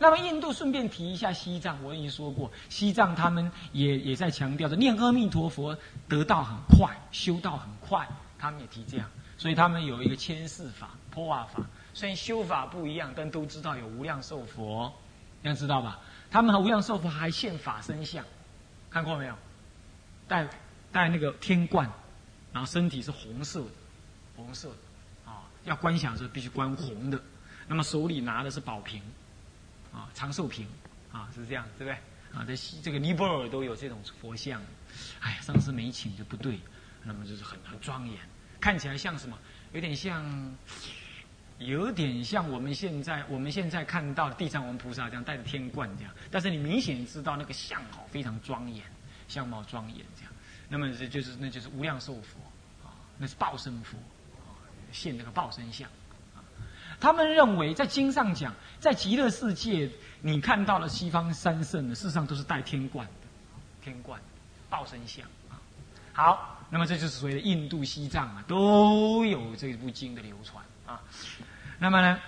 [0.00, 5.76] 那么印度顺便提一下西藏，我已经说过，西藏他们也也在强调着念阿弥陀佛
[6.08, 11.62] 得道很快，修道很快，他们也提这样，所以他们有一个千世法、破瓦法，
[11.94, 14.92] 虽然修法不一样，但都知道有无量寿佛，
[15.42, 15.98] 要知道吧？
[16.30, 18.24] 他们和无量寿佛还现法身相，
[18.88, 19.34] 看过没有？
[20.28, 20.46] 戴
[20.92, 21.90] 戴那个天冠，
[22.52, 23.70] 然后身体是红色的，
[24.36, 24.76] 红色的，
[25.68, 27.22] 要观想的时候必须观红的，
[27.68, 29.00] 那么手里拿的是宝瓶。
[29.90, 30.66] 啊，长寿瓶，
[31.10, 32.38] 啊，是这样，对不对？
[32.38, 34.60] 啊，在这个尼泊尔都有这种佛像，
[35.20, 36.60] 哎，上次没请就不对，
[37.02, 38.18] 那么就是很很庄严，
[38.60, 39.36] 看起来像什么？
[39.72, 40.54] 有点像，
[41.58, 48.84] 有点像我们现在我们现在看到地藏王菩萨这样带着天冠这样，但是你明显知道那个相好非常庄严，
[49.26, 50.32] 相貌庄严这样，
[50.68, 52.38] 那么这就是那就是无量寿佛，
[52.86, 53.96] 啊，那是报身佛，
[54.92, 55.88] 现那个报身像。
[57.00, 59.88] 他们认为在经上讲，在极乐世界，
[60.20, 63.26] 你看到了西方三圣呢，事实上都是带天冠的，
[63.84, 64.20] 天冠，
[64.68, 65.62] 报身像啊。
[66.12, 71.00] 好，那么这就是所谓的印度、西藏啊，都有这部经的流传啊。
[71.78, 72.18] 那么呢？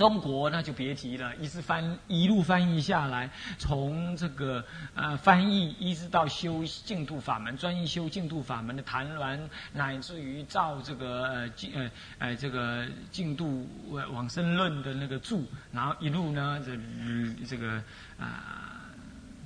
[0.00, 9.38] 中国那就别提了，一直翻一路翻译下来，从这个呃翻译一直到修净土法门，专一修净土法门的谭鸾，
[9.74, 13.68] 乃至于造这个呃净呃呃这个净土
[14.10, 17.74] 往生论的那个注，然后一路呢这这个
[18.18, 18.80] 啊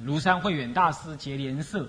[0.07, 1.85] 庐山慧远大师结莲社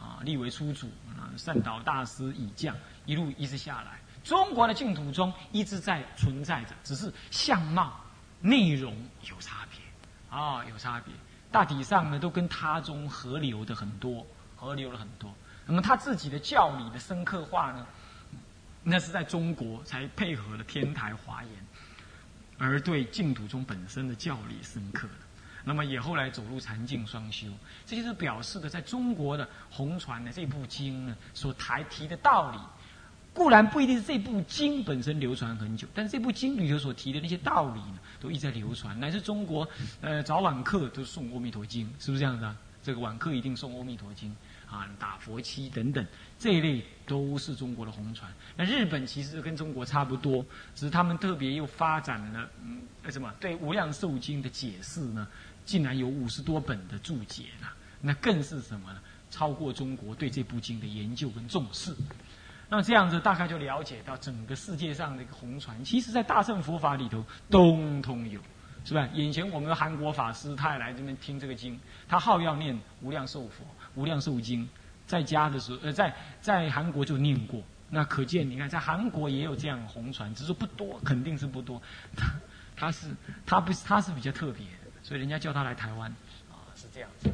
[0.00, 2.74] 啊立为初祖啊善导大师以降，
[3.06, 4.00] 一路一直下来。
[4.22, 7.98] 中国的净土中一直在存在着，只是相貌、
[8.40, 8.94] 内容
[9.28, 11.14] 有差别，啊，有差别。
[11.50, 14.24] 大体上呢，都跟他中合流的很多，
[14.56, 15.34] 合流了很多。
[15.66, 17.86] 那么他自己的教理的深刻化呢，
[18.82, 21.52] 那是在中国才配合了天台华严，
[22.58, 25.14] 而对净土中本身的教理深刻了。
[25.64, 27.46] 那么也后来走入禅净双修，
[27.84, 32.58] 这就是表示的，在中国的红传的这部经呢，所抬提的道理。
[33.40, 39.00] 固然不一定是这部经本身流传很久，但是这部经里头所提的那些道理呢，都一直在流传。
[39.00, 39.66] 乃至中国，
[40.02, 42.54] 呃，早晚课都诵《阿弥陀经》，是不是这样子啊？
[42.82, 44.28] 这个晚课一定诵《阿弥陀经》，
[44.70, 46.06] 啊，打佛七等等
[46.38, 48.30] 这一类都是中国的红传。
[48.58, 55.26] 那日本其实跟中国差不多，只是他们特别又发展了，嗯，什么对《无量寿经》的解释呢？
[55.64, 57.68] 竟然有五十多本的注解呢，
[58.02, 59.00] 那更是什么呢？
[59.30, 61.94] 超过中国对这部经的研究跟重视。
[62.72, 68.40] 那这样子大概就了解到整个世界上的一个红传，其实在大乘佛法里头通通有，
[68.84, 69.08] 是吧？
[69.12, 71.78] 眼前我们的韩国法师他也来这边听这个经，
[72.08, 73.64] 他好要念无量寿佛、
[73.96, 74.68] 无量寿经，
[75.04, 77.60] 在家的时候，呃，在在韩国就念过。
[77.90, 81.82] 那可见你看，在韩国也有这样红传，只是不多，肯定是不多。
[82.16, 82.30] 他
[82.76, 83.08] 他是
[83.44, 84.64] 他不是他是比较特别，
[85.02, 86.08] 所以人家叫他来台湾，
[86.52, 87.28] 啊，是这样子。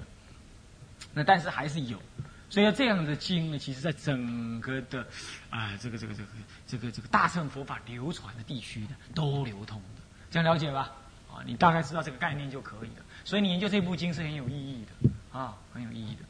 [1.13, 2.01] 那但是还是有。
[2.49, 5.07] 所以这样的经呢，其实在整个的
[5.51, 6.29] 啊，这个这个这个
[6.67, 10.93] 这个这个大乘佛法流传的地区的都流通的，这样了解吧？
[11.29, 13.05] 啊，你大概知道这个概念就可以了。
[13.25, 16.23] 所以你研究这部经是很有意义的啊，很有意义的。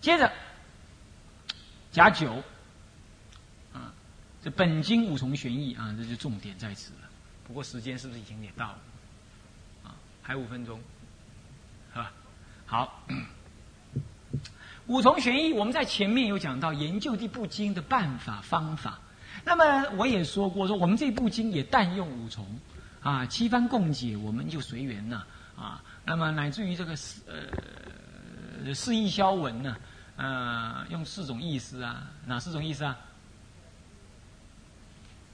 [0.00, 0.32] 接着
[1.92, 2.42] 甲九
[3.72, 3.94] 啊，
[4.42, 7.08] 这本经五重玄义啊，这就重点在此了。
[7.46, 8.78] 不过时间是不是已经也到了？
[9.84, 10.80] 啊，还五分钟，
[11.92, 12.12] 是吧？
[12.66, 13.06] 好。
[14.92, 18.98] 五重玄义，我们在前面有讲到研究这部经的办法方法。
[19.42, 22.46] 那么我也说过，说我们这部经也但用五重，
[23.00, 25.24] 啊，七番共解，我们就随缘呐，
[25.56, 29.74] 啊，那么乃至于这个四呃四义消文呢，
[30.16, 32.98] 呃，用四种意思啊，哪四种意思啊？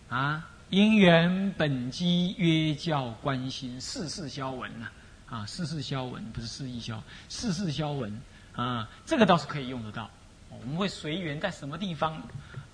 [0.09, 4.87] 啊，因缘本机约教观心四世消文呐，
[5.29, 8.17] 啊，四世消文不是四义消，四世消文。
[8.59, 10.11] 啊，这个倒是可以用得到。
[10.51, 12.21] 我们会随缘在什么地方，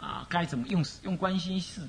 [0.00, 1.82] 啊，该怎么用用关心式，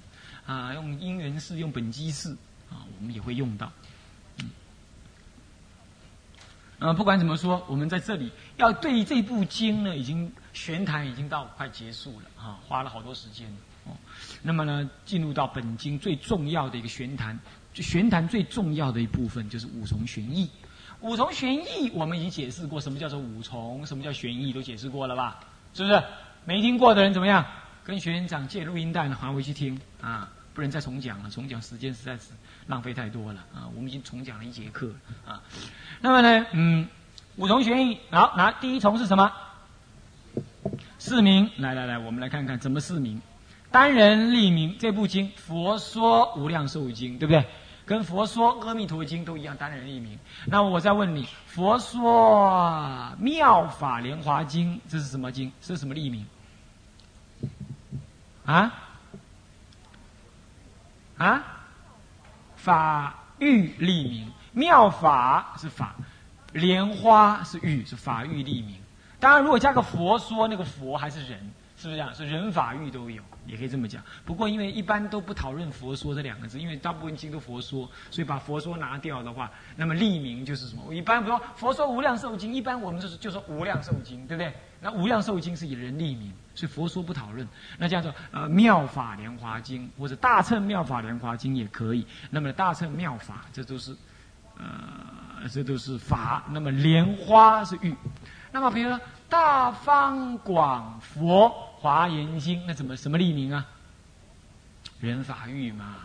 [0.45, 2.33] 啊，用因缘式，用本机式，
[2.69, 3.71] 啊，我们也会用到。
[4.39, 4.49] 嗯，
[6.79, 13.47] 啊，不管怎么说，我们在这里要对这部经呢，已经玄谈已经到快结束了，啊，花了好多时间。
[13.85, 13.95] 哦，
[14.41, 17.39] 那么呢，进入到本经最重要的一个玄谈，
[17.73, 20.49] 玄谈最重要的一部分就是五重玄义。
[21.01, 25.39] 五重玄义，我们已经解释过，什么叫做五重，什么叫玄义，都解释过了吧？
[25.73, 26.03] 是不是？
[26.45, 27.45] 没听过的人怎么样？
[27.83, 32.31] 跟学员长借录音带呢，还回去听啊，不能再重讲了，重讲时间实在是
[32.67, 33.69] 浪费太多了啊。
[33.75, 34.89] 我们已经重讲了一节课
[35.25, 35.43] 啊。
[36.01, 36.87] 那么呢，嗯，
[37.35, 39.31] 五重玄义，好，拿第一重是什么？
[40.97, 43.21] 四名，来来来，我们来看看怎么四名。
[43.69, 47.45] 单人立名，这部经《佛说无量寿经》，对不对？
[47.85, 50.17] 跟佛说《阿弥陀经》都一样，单人立名。
[50.45, 55.51] 那我再问你，佛说《妙法莲华经》这是什么经？
[55.61, 56.25] 是什么立名？
[58.45, 58.73] 啊？
[61.17, 61.43] 啊？
[62.55, 65.93] 法欲立名，妙法是法，
[66.53, 68.77] 莲花是欲，是法欲立名。
[69.19, 71.39] 当然，如果加个佛说，那个佛还是人，
[71.77, 72.15] 是不是这样？
[72.15, 73.21] 是人法欲都有。
[73.47, 80.83] 也可以这么讲，不过因为一般都不讨论佛说这两个字，因为大部分经都佛说，所以把佛说拿掉的话，那么立名就是什么？
[80.87, 84.53] 我一般比如说佛说无量寿经，一般我们就是就说无量寿经，对不对？
[84.81, 87.47] 那无量寿经是以人立名，所以佛说不讨论。
[87.77, 92.05] 那叫做呃妙法莲华经或者大乘妙法莲华经也可以。
[92.29, 93.95] 那么大乘妙法这都是
[94.57, 97.95] 呃这都是法，那么莲花是玉。
[98.51, 98.99] 那么比如说
[99.29, 101.49] 大方广佛。
[101.79, 103.63] 华严经那怎么什么立名啊？
[104.99, 105.97] 人法欲嘛，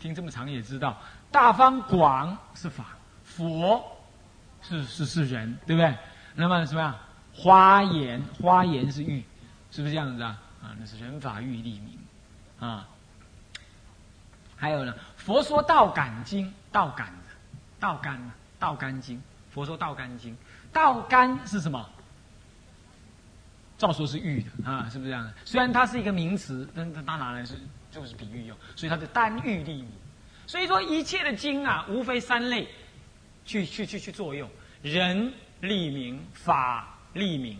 [0.00, 0.96] 听这么长也知道，
[1.30, 3.80] 大方广是法，佛
[4.60, 5.94] 是是是人，对不对？
[6.34, 6.92] 那么什么样？
[7.32, 9.24] 花言花言是欲，
[9.70, 10.36] 是不是这样子啊？
[10.62, 11.98] 啊，那是人法欲立名
[12.58, 12.88] 啊。
[14.56, 17.34] 还有呢，佛说道感经，道感的，
[17.78, 18.18] 道感
[18.58, 20.36] 道干经，佛说道干经，
[20.72, 21.88] 道干是什么？
[23.80, 25.32] 照说是玉的啊，是不是这样的？
[25.46, 27.54] 虽然它是一个名词，但它拿来是
[27.90, 29.90] 就是比喻用，所以它是单玉立名。
[30.46, 32.68] 所以说一切的经啊，无非三类，
[33.46, 34.50] 去去去去作用：
[34.82, 37.58] 人立名、法立名，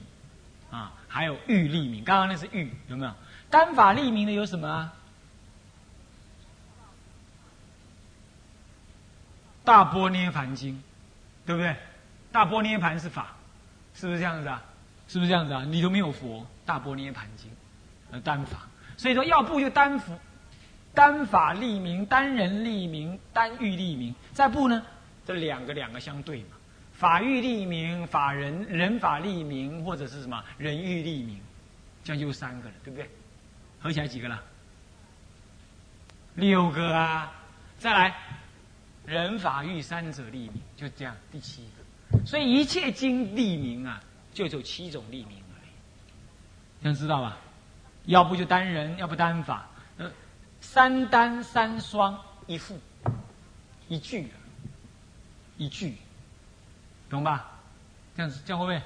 [0.70, 2.04] 啊，还有玉立名。
[2.04, 3.14] 刚刚那是玉，有没有？
[3.48, 4.92] 单法立名的有什么啊？
[9.64, 10.82] 大波涅盘经，
[11.46, 11.74] 对不对？
[12.30, 13.28] 大波涅盘是法，
[13.94, 14.62] 是不是这样子啊？
[15.10, 15.64] 是不是这样子啊？
[15.68, 17.50] 你都没有佛，大波涅盘经，
[18.12, 18.68] 呃，单法。
[18.96, 20.16] 所以说要不就单佛，
[20.94, 24.14] 单法立名，单人立名，单欲立名。
[24.32, 24.80] 再不呢，
[25.26, 26.56] 这两个两个相对嘛，
[26.92, 31.40] 法欲立名，法人人法立名，或者是什么人欲立名，
[32.04, 33.10] 这样就三个了，对不对？
[33.80, 34.40] 合起来几个了？
[36.36, 37.32] 六个啊！
[37.80, 38.14] 再来，
[39.06, 42.24] 人法欲三者立名，就这样，第七个。
[42.24, 44.00] 所以一切经立名啊。
[44.32, 45.70] 就只有七种立名而已，
[46.82, 47.36] 这样知道吧？
[48.06, 49.68] 要不就单人，要不单法，
[49.98, 50.10] 呃，
[50.60, 52.78] 三单三双一副，
[53.88, 54.32] 一句，
[55.58, 55.96] 一句，
[57.10, 57.50] 懂吧？
[58.16, 58.82] 这样子，这样会不会？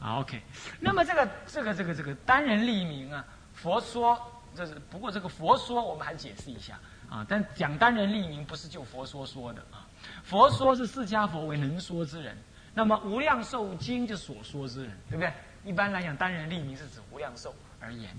[0.00, 0.40] 好，OK。
[0.80, 3.24] 那么这个这个这个这个单人立名啊，
[3.54, 4.20] 佛说
[4.54, 6.78] 这是不过这个佛说我们还解释一下
[7.08, 9.88] 啊，但讲单人立名不是就佛说说的啊，
[10.22, 12.36] 佛说是释迦佛为能说之人。
[12.74, 15.32] 那么无量寿经就所说之人，对不对？
[15.64, 18.10] 一般来讲，单人立名是指无量寿而言，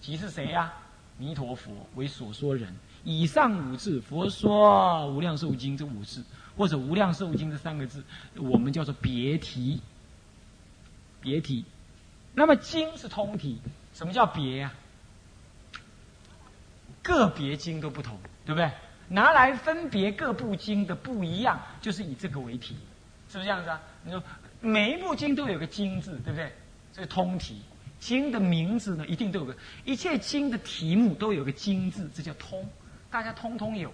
[0.00, 0.72] 即是谁呀？
[1.16, 2.74] 弥陀佛为所说人。
[3.04, 6.24] 以上五字，佛说无量寿经这五字，
[6.56, 8.02] 或者无量寿经这三个字，
[8.36, 9.80] 我们叫做别题。
[11.20, 11.64] 别题。
[12.34, 13.60] 那么经是通题，
[13.94, 14.72] 什么叫别呀？
[17.02, 18.70] 个别经都不同，对不对？
[19.08, 22.76] 拿来分别各部经的不一样，就是以这个为题。
[23.30, 23.80] 是不是这样子啊？
[24.02, 24.22] 你说
[24.60, 26.52] 每一部经都有个经字，对不对？
[26.92, 27.62] 这个通题，
[28.00, 29.54] 经的名字呢，一定都有个
[29.84, 32.68] 一切经的题目都有个经字，这叫通，
[33.10, 33.92] 大家通通有。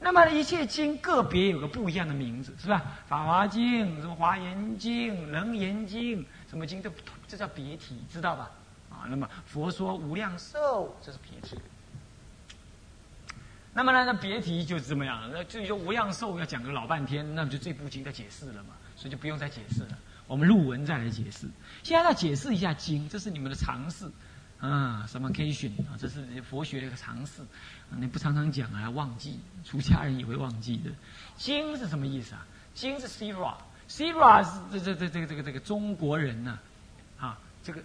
[0.00, 2.82] 那么一切经个别有个不一样的名字，是吧？
[3.06, 6.90] 法华经、什么华严经、楞严经，什么经都
[7.26, 8.50] 这叫别题，知道吧？
[8.90, 11.58] 啊，那么佛说无量寿，这是别题。
[13.74, 19.98] 那么呢，那别提就是这么样，那至于说无量寿要讲个老半天，那么就这部经在解释了嘛，所以就不用再解释了。
[20.28, 21.48] 我们入文再来解释。
[21.82, 24.08] 现在要解释一下经，这是你们的常识
[24.60, 27.42] 啊，什么 K 训啊，这是佛学的一个常识。
[27.90, 30.90] 你不常常讲啊，忘记，出家人也会忘记的。
[31.36, 32.46] 经是什么意思啊？
[32.74, 36.58] 经是 Sira，Sira 是这这这这个这个这个中国人呢，
[37.18, 37.80] 啊，这个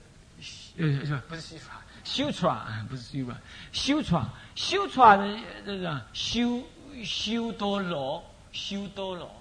[0.78, 1.24] 呃是吧？
[1.28, 1.80] 不是 Sira。
[2.10, 3.38] 修传不是修吧？
[3.72, 6.64] 修传修传的这个修
[7.04, 9.32] 修多罗修多罗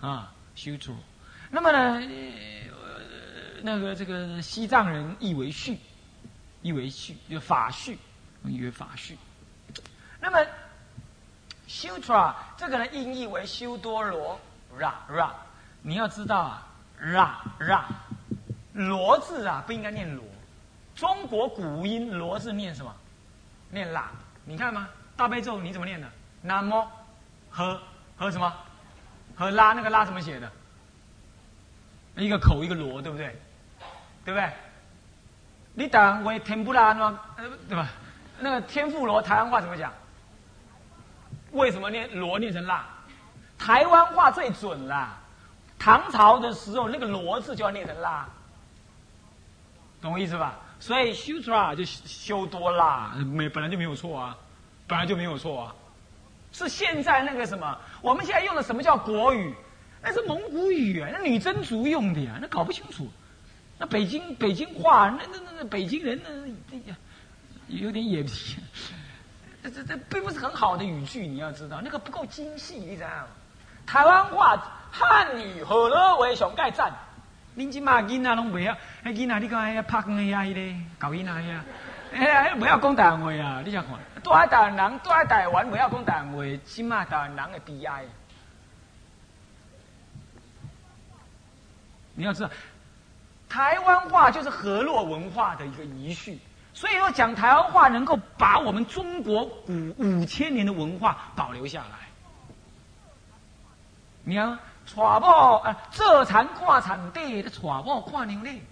[0.00, 0.96] 啊修传。
[1.50, 2.00] 那么呢，
[3.60, 5.78] 那个这个西藏人译为序，
[6.62, 7.98] 译为序就法序，
[8.44, 9.18] 译为法序。
[10.18, 10.38] 那么
[11.66, 14.40] 修传这个呢，音译为修多罗
[14.78, 15.30] ，ra ra。
[15.82, 16.66] 你要知道啊
[16.98, 17.82] ，ra ra，
[18.72, 20.24] 罗字啊不应该念罗。
[20.98, 22.92] 中国古音罗字念什么？
[23.70, 24.10] 念拉。
[24.44, 24.88] 你看吗？
[25.16, 26.08] 大悲咒你怎么念的？
[26.42, 26.84] 南无
[27.48, 27.80] 和
[28.16, 28.52] 和什么？
[29.36, 30.50] 和拉那个拉怎么写的？
[32.16, 33.26] 一个口一个罗，对不对？
[34.24, 34.52] 对不对？
[35.74, 37.20] 你台湾话天不拉吗？
[37.68, 37.88] 对吧？
[38.40, 39.92] 那个天妇罗台湾话怎么讲？
[41.52, 42.84] 为什么念罗念成拉？
[43.56, 45.16] 台湾话最准啦。
[45.78, 48.28] 唐朝的时候那个罗字就要念成拉，
[50.02, 50.56] 懂我意思吧？
[50.80, 54.36] 所以修出来就修多啦，没本来就没有错啊，
[54.86, 55.74] 本来就没有错啊，
[56.52, 59.54] 是现在那个什么，我们现在用的什么叫国语？
[60.00, 63.08] 那是蒙古语啊，那女真族用的呀，那搞不清楚。
[63.78, 66.30] 那北京北京话，那那那那北京人那
[67.66, 68.56] 有点野皮，
[69.62, 73.26] 这这这并不是很好的语句，你要知道，那个不够精细，你知道吗？
[73.86, 74.56] 台湾话
[74.90, 76.92] 汉语何乐为上盖赞？
[77.58, 78.72] 恁即马囡仔拢袂晓，
[79.04, 80.60] 迄囡仔你讲遐拍光遐迄个
[80.96, 81.60] 搞囡仔遐，
[82.14, 83.62] 哎，袂晓讲台湾话啊！
[83.64, 88.04] 你想看，住喺台湾人，住喺台湾袂晓讲台湾话，即马台湾人的悲哀。
[92.14, 92.50] 你要知道，
[93.48, 96.38] 台湾话就是河洛文化的一个遗绪，
[96.72, 102.06] 所以说讲台湾话能够把我们中国五五千年的文化保留下来。
[104.22, 104.56] 你看，
[104.88, 108.62] 娶某啊，做蚕看产地，娶某看牛嘞。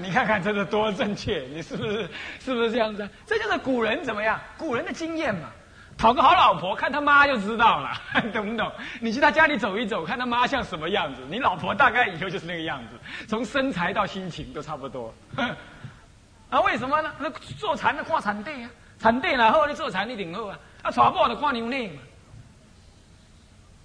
[0.00, 3.08] 你看看这个多正确，你是不是是不是这样子？
[3.26, 4.38] 这就是古人怎么样？
[4.56, 5.48] 古人的经验嘛。
[5.96, 7.90] 讨个好老婆，看他妈就知道了，
[8.32, 8.70] 懂不懂？
[9.00, 12.96] 你去他家里走一走，看他妈像什么样子，你老婆大概以后就是那个样子，
[13.26, 15.12] 从身材到心情都差不多。
[16.50, 17.12] 啊，为什么呢？
[17.18, 17.28] 那
[17.58, 22.00] 做蚕的看产地啊，产地然后你做蚕你顶好啊，啊，娶某的看牛内嘛。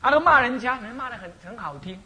[0.03, 1.99] 啊，都骂人家，人骂的很很好听。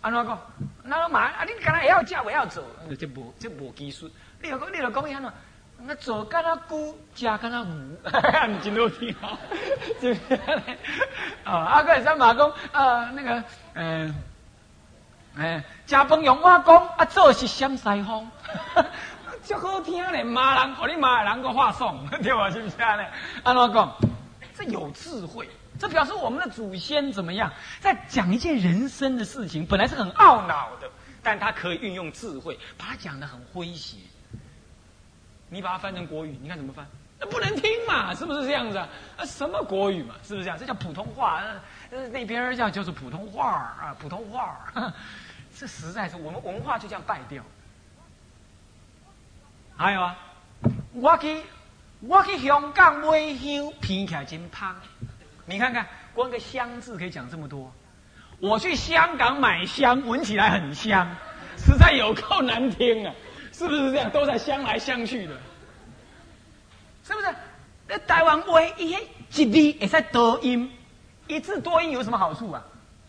[0.00, 0.38] 啊，那讲，
[0.82, 2.64] 那个骂啊，你刚才也要嫁，我要走，
[2.98, 4.10] 这无这无技术。
[4.42, 5.32] 你又讲，你又讲样呢？
[5.78, 7.94] 那做干那姑，嫁干那母，
[8.48, 9.38] 你真好听 啊！
[10.00, 10.10] 就
[11.44, 14.14] 啊，阿哥三马公啊，那个，嗯，
[15.36, 18.30] 哎，家崩用我讲，啊，做是香西风，
[19.44, 20.24] 就好听嘞。
[20.24, 22.48] 骂人，和你骂人个话送，对吧？
[22.50, 22.96] 是不是啊？
[23.44, 23.94] 安怎讲？
[24.56, 25.46] 这有智慧，
[25.78, 27.52] 这表示我们的祖先怎么样？
[27.80, 30.90] 在讲一件人生的事情，本来是很懊恼的，
[31.22, 33.96] 但他可以运用智慧，把它讲的很诙谐。
[35.48, 36.86] 你把它翻成国语，你看怎么翻？
[37.18, 38.88] 那不能听嘛，是不是这样子啊？
[39.16, 40.58] 啊，什么国语嘛，是不是这样？
[40.58, 41.42] 这叫普通话，
[41.90, 44.58] 呃，那边叫就是普通话啊，普通话。
[45.58, 47.42] 这实在是我们文化就这样败掉。
[49.74, 50.18] 还有啊，
[50.92, 51.42] 我去
[52.00, 54.76] 我去香港买香，闻起来真香。
[55.46, 57.72] 你看看，光个香字可以讲这么多。
[58.38, 61.08] 我去香港买香，闻起来很香，
[61.56, 63.14] 实在有够难听啊。
[63.52, 64.10] 是不是这样？
[64.10, 65.34] 都在相来相去的，
[67.02, 67.34] 是不是？
[67.88, 70.70] 那台湾话一一字也在多音，
[71.26, 72.62] 一字多音有什么好处啊？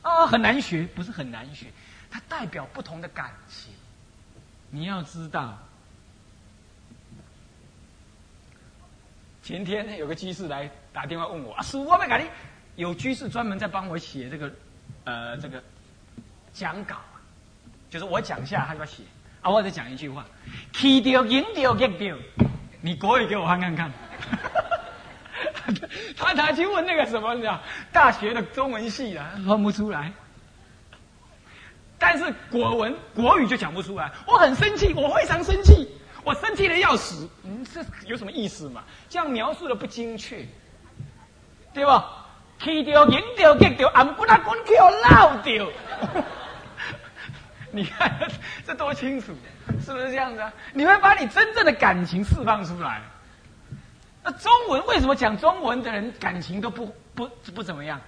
[0.04, 1.66] 啊，很难学，不是很难学，
[2.10, 3.74] 它代表不同的感情。
[4.70, 5.58] 你要知道，
[9.44, 12.26] 前天有个居士来打电话问我，啊，师傅，我没搞你，
[12.76, 14.52] 有居士专门在帮我写这个，
[15.04, 15.62] 呃，这个
[16.52, 16.96] 讲稿，
[17.88, 19.04] 就是我讲下，他就要写。
[19.44, 20.26] 啊，我再讲一句话，
[20.74, 22.18] 气掉、赢掉、get 掉，
[22.82, 23.92] 你国语给我翻看看。
[26.18, 27.62] 他他去问那个什么，你知道，
[27.94, 30.12] 大学的中文系啊，翻不出来。
[32.00, 35.90] 但是国文、国语就讲不出来，我很生气，我非常生气，
[36.24, 37.30] 我生气的要死。
[37.44, 38.84] 嗯，这有什么意思嘛？
[39.08, 40.44] 这样描述的不精确，
[41.74, 42.26] 对吧？
[42.60, 45.68] 气掉、赢掉、get 掉，俺不那滚掉、闹掉。
[47.72, 48.18] 你看
[48.66, 49.34] 这多清楚，
[49.84, 50.52] 是不是这样子啊？
[50.74, 53.02] 你会把你真正的感情释放出来。
[54.24, 58.02] 那中文为什么讲中文的人感情都不不不怎么样，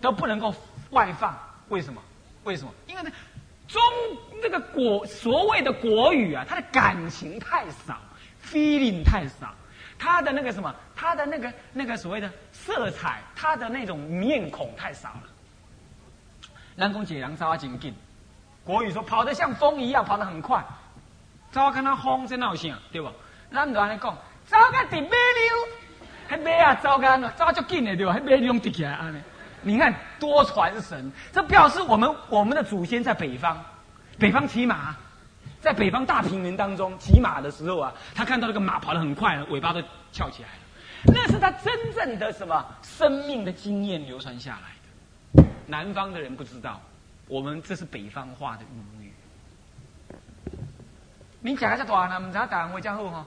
[0.00, 0.54] 都不能够
[0.90, 1.36] 外放？
[1.68, 2.00] 为什么？
[2.44, 2.72] 为什么？
[2.86, 3.10] 因为呢，
[3.66, 3.82] 中
[4.42, 7.98] 那个国所谓的国语啊，它的感情太少
[8.46, 9.52] ，feeling 太少，
[9.98, 15.22] 他的那个什么，他的那个那个所谓的色彩，他的那种面孔太少了。
[16.76, 17.94] 南宫解良沙紧紧。
[18.64, 20.64] 国语说跑得像风一样，跑得很快。
[21.50, 23.10] 早跟他风在闹响，对不？
[23.50, 28.14] 咱就安尼讲，早个直马溜，迄马啊，早干了，早就紧的对吧？
[28.14, 29.18] 迄马溜直起来安尼。
[29.62, 33.58] 你看多传神，这表示我们我们的祖先在北方，
[34.18, 34.94] 北方骑马，
[35.60, 39.82] 在北方大平原当中骑马的时候啊，他看到那个马跑得很快，尾巴都
[40.12, 45.48] 翘起来了，那是他真正的什么生命的经验流传下来的。
[45.66, 46.80] 南方的人不知道。
[47.26, 49.12] 我们这是北方话的母语。
[51.40, 52.14] 你讲一下多呢？
[52.14, 53.26] 我们讲台湾话讲好哈。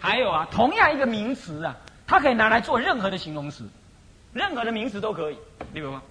[0.00, 1.76] 还有啊，同样一个名词啊，
[2.06, 3.68] 它可以拿来做任何的形容词，
[4.32, 5.36] 任何的名词都可以。
[5.74, 6.02] 你比如说，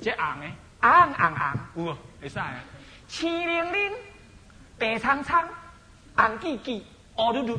[0.00, 2.54] 这昂哎，昂昂昂，有会使啊。
[3.12, 3.92] 青零零，
[4.78, 5.46] 白苍苍，
[6.16, 6.80] 红叽叽，
[7.16, 7.58] 乌噜噜，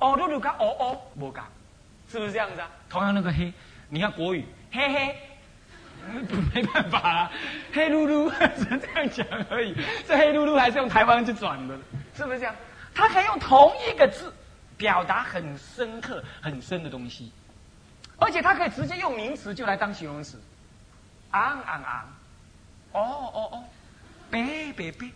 [0.00, 1.42] 乌噜噜跟乌乌无共，
[2.10, 2.70] 是不是这样子啊？
[2.88, 3.52] 同样那个黑。
[3.90, 5.16] 你看国语，嘿嘿，
[6.54, 7.32] 没办法啊，
[7.74, 9.76] 黑噜噜 只能这样讲而已。
[10.08, 11.78] 这黑噜噜还是用台湾去转的，
[12.16, 12.56] 是不是这样？
[12.94, 14.32] 他可以用同一个字
[14.78, 17.30] 表达很深刻、很深的东西，
[18.16, 20.40] 而且他可以直接用名词就来当形容词。
[21.32, 22.08] 昂昂昂，
[22.92, 23.00] 哦
[23.34, 23.64] 哦哦，
[24.30, 25.08] 别别别，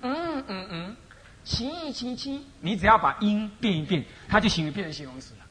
[0.00, 0.96] 嗯嗯嗯，
[1.44, 5.46] 七七七，你只要把音变一变，它就形变成形容词了。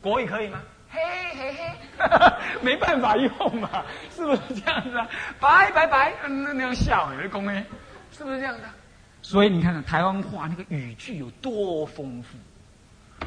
[0.00, 0.60] 国语可以吗？
[0.90, 1.00] 嘿
[1.34, 1.76] 嘿嘿，
[2.62, 3.30] 没办法用
[3.60, 3.84] 嘛，
[4.14, 5.08] 是不是这样子啊？
[5.40, 7.64] 拜拜拜，那那样笑，有的公呢，
[8.12, 8.68] 是不是这样的？
[9.22, 12.36] 所以你看看台湾话那个语句有多丰富。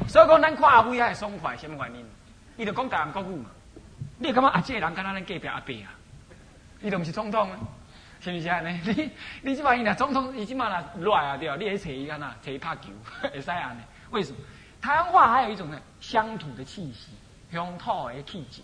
[0.08, 2.06] 所以讲咱看阿辉还爽快，什么原因？
[2.56, 3.50] 伊就讲台湾国语嘛。
[4.18, 5.92] 你感觉阿姐人跟咱隔壁阿伯啊？
[6.82, 7.48] 伊都不是总统？
[8.22, 8.60] 是不是啊？
[8.64, 9.10] 你你
[9.42, 10.66] 你即摆伊若总统，伊即摆
[10.98, 12.34] 若来啊，对，你去找伊干呐？
[12.42, 12.88] 找伊拍球，
[13.32, 13.80] 会使啊呢？
[14.10, 14.38] 为什么？
[14.80, 17.08] 台湾话还有一种呢，乡土的气息，
[17.52, 18.62] 乡土的气质，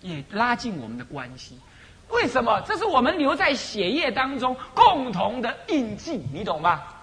[0.00, 1.58] 也拉近我们的关系。
[2.10, 2.60] 为什么？
[2.66, 6.94] 这是我们留在血液当中共同的印记，你懂吧？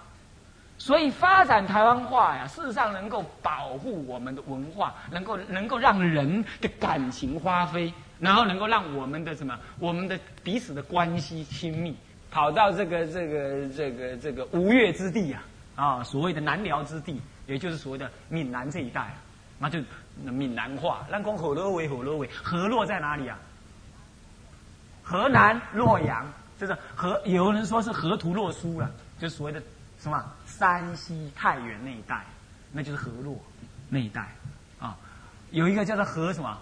[0.78, 11.94] 所以发展台湾话呀，事实上能够保护我们的文化，能够能够让人的感情发挥，然后能够让我们的什么，我们的彼此的关系亲密，
[12.30, 15.44] 跑到这个这个这个这个吴越之地啊，
[15.74, 19.14] 啊，所谓的南辽之地，也就是所谓的闽南这一带，
[19.58, 19.78] 那就
[20.24, 21.06] 闽南话。
[21.10, 23.38] 那讲河洛为河洛为，河洛在哪里啊？
[25.02, 26.26] 河南洛阳，
[26.58, 28.90] 就是河，有人说是河图洛书了，
[29.20, 29.62] 就所谓的
[30.00, 32.24] 什么山西太原那一带，
[32.72, 33.36] 那就是河洛
[33.88, 34.26] 那一带
[34.80, 34.96] 啊。
[35.52, 36.58] 有一个叫做河什么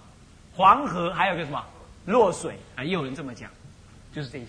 [0.55, 1.63] 黄河，还有个什么
[2.07, 3.51] 洛水啊，也有人这么讲，
[4.13, 4.47] 就是这些。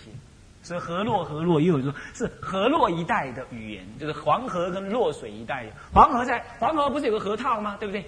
[0.64, 5.66] 所以河洛河洛，也有人说是河洛一带的语言，就是黄河跟洛水一带。
[5.94, 7.78] 黄河在黄河不是有个河套吗？
[7.80, 8.04] 对不对？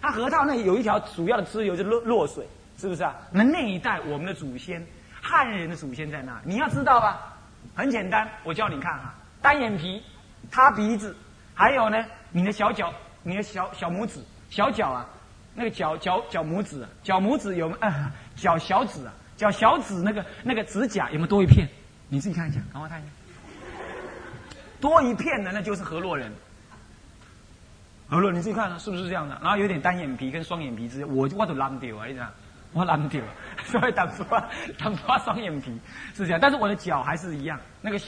[0.00, 2.46] 它河套那有一条主要的支流就是洛洛水，
[2.78, 3.14] 是不是啊？
[3.30, 4.84] 那那一带我们的祖先。
[5.22, 7.36] 汉人的祖先在那，你要知道吧？
[7.74, 10.02] 很简单，我教你看哈，单眼皮，
[10.50, 11.14] 塌鼻子，
[11.54, 12.90] 还有呢，你的小脚，
[13.22, 15.06] 你的小小拇指，小脚啊，
[15.54, 21.68] 那个脚脚脚拇指，脚拇指有啊，脚小指啊，脚小指那个那个指甲有没有多一片？
[22.08, 23.10] 你自己看一下，赶快看一下，
[24.80, 26.32] 多一片的那就是河洛人。
[28.08, 29.38] 河洛，你自己看是不是这样的？
[29.40, 32.26] 然后有点单眼皮跟双眼皮之间，我我都烂掉啊，你知道。
[32.72, 33.20] 我懒掉，
[33.66, 34.48] 所以打不发
[34.78, 35.76] 打不发双眼皮
[36.14, 38.00] 是这样，但是我的脚还是一样，那个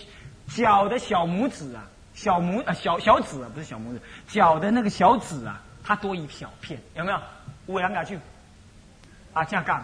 [0.47, 1.82] 脚的小拇指啊，
[2.14, 7.18] 小拇啊小小指啊，不是小拇指，脚的那个小指啊，它多一小片，有没有？
[7.66, 8.18] 五两两去
[9.33, 9.83] 啊，这样杠，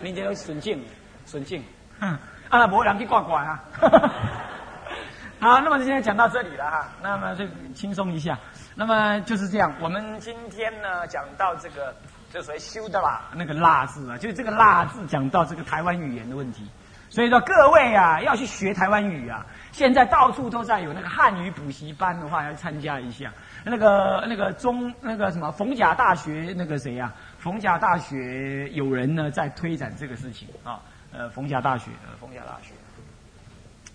[0.00, 0.84] 你这个顺境
[1.26, 1.62] 顺境，
[1.98, 2.18] 啊，
[2.50, 3.64] 那无人去挂挂啊。
[5.40, 8.38] 好，那么今天讲到这里了哈，那么就轻松一下，
[8.74, 11.94] 那么就是这样，我们今天呢讲到这个。
[12.32, 16.64] 就所谓修的啦，那个“辣”字啊，就是这个“辣”字讲到这个台湾语言的问题。
[17.08, 23.32] 所以说各位啊，要去学台湾语啊，现在到处都在有那个汉语补习班的话，要参加一下。
[23.64, 27.12] 那个那个中那个什么逢甲大学那个谁呀？
[27.38, 30.80] 逢甲大学有人呢在推展这个事情啊。
[31.12, 32.72] 呃，逢甲大学，呃，逢甲大学。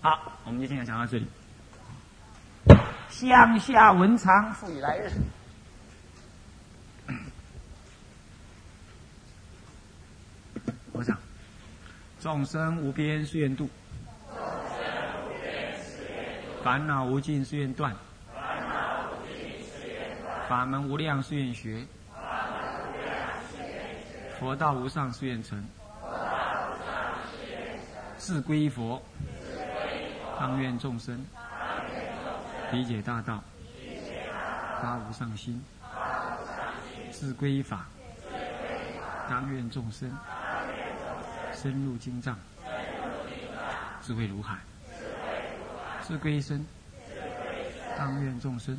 [0.02, 1.26] 好，我们就今天讲到这里。
[3.08, 5.10] 乡下文昌赋予来日。
[10.92, 11.16] 我想，
[12.20, 13.66] 众生无边誓愿度，
[16.62, 17.94] 烦恼无尽誓愿断，
[20.48, 21.84] 法门无量誓愿学，
[24.38, 25.64] 佛道无上誓愿成，
[28.16, 29.02] 自归佛，
[30.38, 31.24] 当愿众生。
[32.72, 33.42] 理解大道，
[34.80, 35.60] 发无上心，
[37.10, 37.86] 自归法，
[39.28, 40.10] 当愿众生。
[41.52, 42.38] 深入经藏，
[44.02, 44.58] 智慧如海，
[46.06, 46.64] 智归身，
[47.96, 48.78] 当愿众生。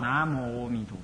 [0.00, 0.96] 南无阿弥陀。